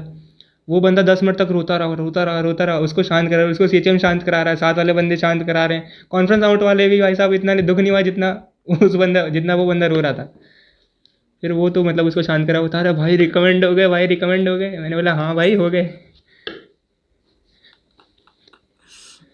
वो 0.68 0.80
बंदा 0.80 1.02
दस 1.02 1.22
मिनट 1.22 1.36
तक 1.36 1.48
रोता 1.50 1.76
रहा 1.76 1.94
रोता 1.94 2.24
रहा 2.24 2.40
रोता 2.40 2.64
रहा, 2.64 2.78
उसको 2.78 3.02
शांत 3.02 3.30
करा 3.30 3.42
रहा 3.42 3.50
उसको 3.50 3.66
सी 3.66 3.98
शांत 3.98 4.22
करा 4.22 4.42
रहा 4.42 4.50
है 4.50 4.56
साथ 4.56 4.74
वाले 4.74 4.92
बंदे 4.92 5.16
शांत 5.16 5.46
करा 5.46 5.66
रहे 5.66 5.78
हैं। 5.78 5.92
कॉन्फ्रेंस 6.10 6.44
आउट 6.44 6.62
वाले 6.62 6.88
भी 6.88 7.00
भाई 7.00 7.14
साहब 7.14 7.32
इतना 7.32 7.54
दुख 7.54 7.78
नहीं 7.78 7.90
हुआ 7.90 8.00
जितना 8.00 8.30
उस 8.82 8.94
बंदा, 8.94 9.28
जितना 9.28 9.54
वो 9.54 9.66
बंदा 9.66 9.86
रो 9.86 10.00
रहा 10.00 10.12
था। 10.12 10.24
फिर 11.42 11.52
वो 11.52 11.70
तो 11.70 11.84
मतलब 11.84 12.06
उसको 12.06 12.22
शांत 12.22 12.46
करा 12.46 12.62
बता 12.62 12.82
रहा 12.82 12.92
भाई 12.92 13.16
रिकमेंड 13.16 13.64
हो 13.64 13.74
गए, 13.74 13.88
भाई 13.88 14.06
रिकमेंड 14.06 14.48
हो 14.48 14.56
गए। 14.58 14.78
मैंने 14.78 14.96
बोला 14.96 15.14
हाँ 15.14 15.34
भाई, 15.34 15.54
हो 15.54 15.70
गए। 15.70 15.82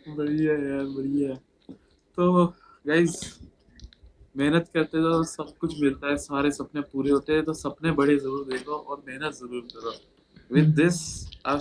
बढ़िया 0.09 0.53
यार, 0.53 0.85
बढ़िया। 0.85 1.35
तो 2.19 2.47
गाइस 2.87 3.39
मेहनत 4.37 4.69
करते 4.75 4.99
तो 5.03 5.23
सब 5.27 5.53
कुछ 5.61 5.81
मिलता 5.81 6.11
है 6.11 6.17
सारे 6.19 6.51
सपने 6.53 6.81
पूरे 6.83 7.11
होते 7.11 7.33
हैं 7.33 7.45
तो 7.45 7.53
सपने 7.55 7.91
बड़े 7.93 8.17
ज़रूर 8.17 8.45
देखो 8.51 8.73
और 8.73 9.03
मेहनत 9.09 9.35
ज़रूर 9.35 9.63
करो। 9.75 9.93
विद 10.51 10.75
दिस 10.77 10.97
हाँ, 11.47 11.57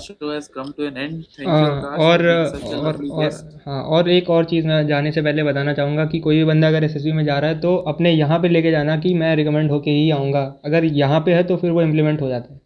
और 1.97 2.25
और 2.25 2.25
और 2.25 3.29
हाँ 3.65 3.81
और 3.85 4.09
एक 4.09 4.29
और 4.29 4.45
चीज़ 4.45 4.67
मैं 4.67 4.85
जाने 4.87 5.11
से 5.11 5.21
पहले 5.21 5.43
बताना 5.43 5.73
चाहूँगा 5.73 6.05
कि 6.05 6.19
कोई 6.19 6.35
भी 6.37 6.43
बंदा 6.45 6.67
अगर 6.67 6.83
एसएसबी 6.83 7.11
में 7.11 7.23
जा 7.25 7.37
रहा 7.39 7.49
है 7.49 7.59
तो 7.61 7.75
अपने 7.93 8.11
यहाँ 8.11 8.39
पे 8.39 8.49
लेके 8.49 8.71
जाना 8.71 8.97
कि 8.97 9.13
मैं 9.13 9.35
रिकमेंड 9.35 9.71
होके 9.71 9.91
ही 9.91 10.09
आऊँगा। 10.11 10.43
अगर 10.65 10.85
यहाँ 10.85 11.19
पे 11.25 11.33
है 11.33 11.43
तो 11.43 11.57
फिर 11.57 11.71
वो 11.71 11.81
इम्प्लीमेंट 11.81 12.21
हो 12.21 12.29
जाता 12.29 12.53
है। 12.53 12.61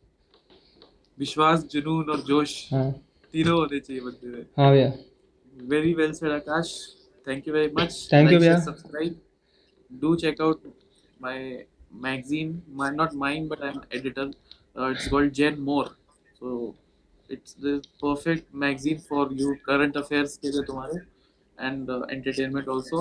विश्वास 1.17 1.63
जुनून 1.71 2.09
और 2.09 2.21
जोश 2.27 2.57
हाँ। 2.73 2.91
तीनों 3.33 3.57
होने 3.59 3.79
चाहिए 3.79 4.01
बंदे 4.01 4.27
में। 4.27 4.45
हाँ 4.57 4.71
भैया। 4.71 4.91
Said 6.13 6.31
akash. 6.31 6.69
Thank 7.27 7.47
you 7.47 7.53
very 7.53 7.71
much. 7.71 7.95
Thank 8.09 8.31
you, 8.31 8.37
like, 8.37 8.43
share, 8.43 8.59
भैया। 8.59 8.59
subscribe. 8.65 9.15
do 10.00 10.16
check 10.16 10.40
out 10.40 10.60
my 11.18 11.66
magazine 12.06 12.50
my 12.80 12.90
not 12.90 13.14
mine 13.14 13.48
but 13.48 13.62
i'm 13.62 13.80
editor 13.90 14.26
uh, 14.78 14.86
it's 14.94 15.08
called 15.08 15.32
jen 15.32 15.60
more 15.70 15.88
so 16.40 16.74
it's 17.28 17.54
the 17.54 17.74
perfect 18.00 18.52
magazine 18.52 18.98
for 19.10 19.22
you 19.42 19.56
current 19.68 19.96
affairs 20.02 20.36
के 20.42 20.50
लिए 20.54 20.62
तुम्हारे 20.70 21.00
and 21.68 21.90
uh, 21.90 22.00
entertainment 22.16 22.68
also 22.68 23.00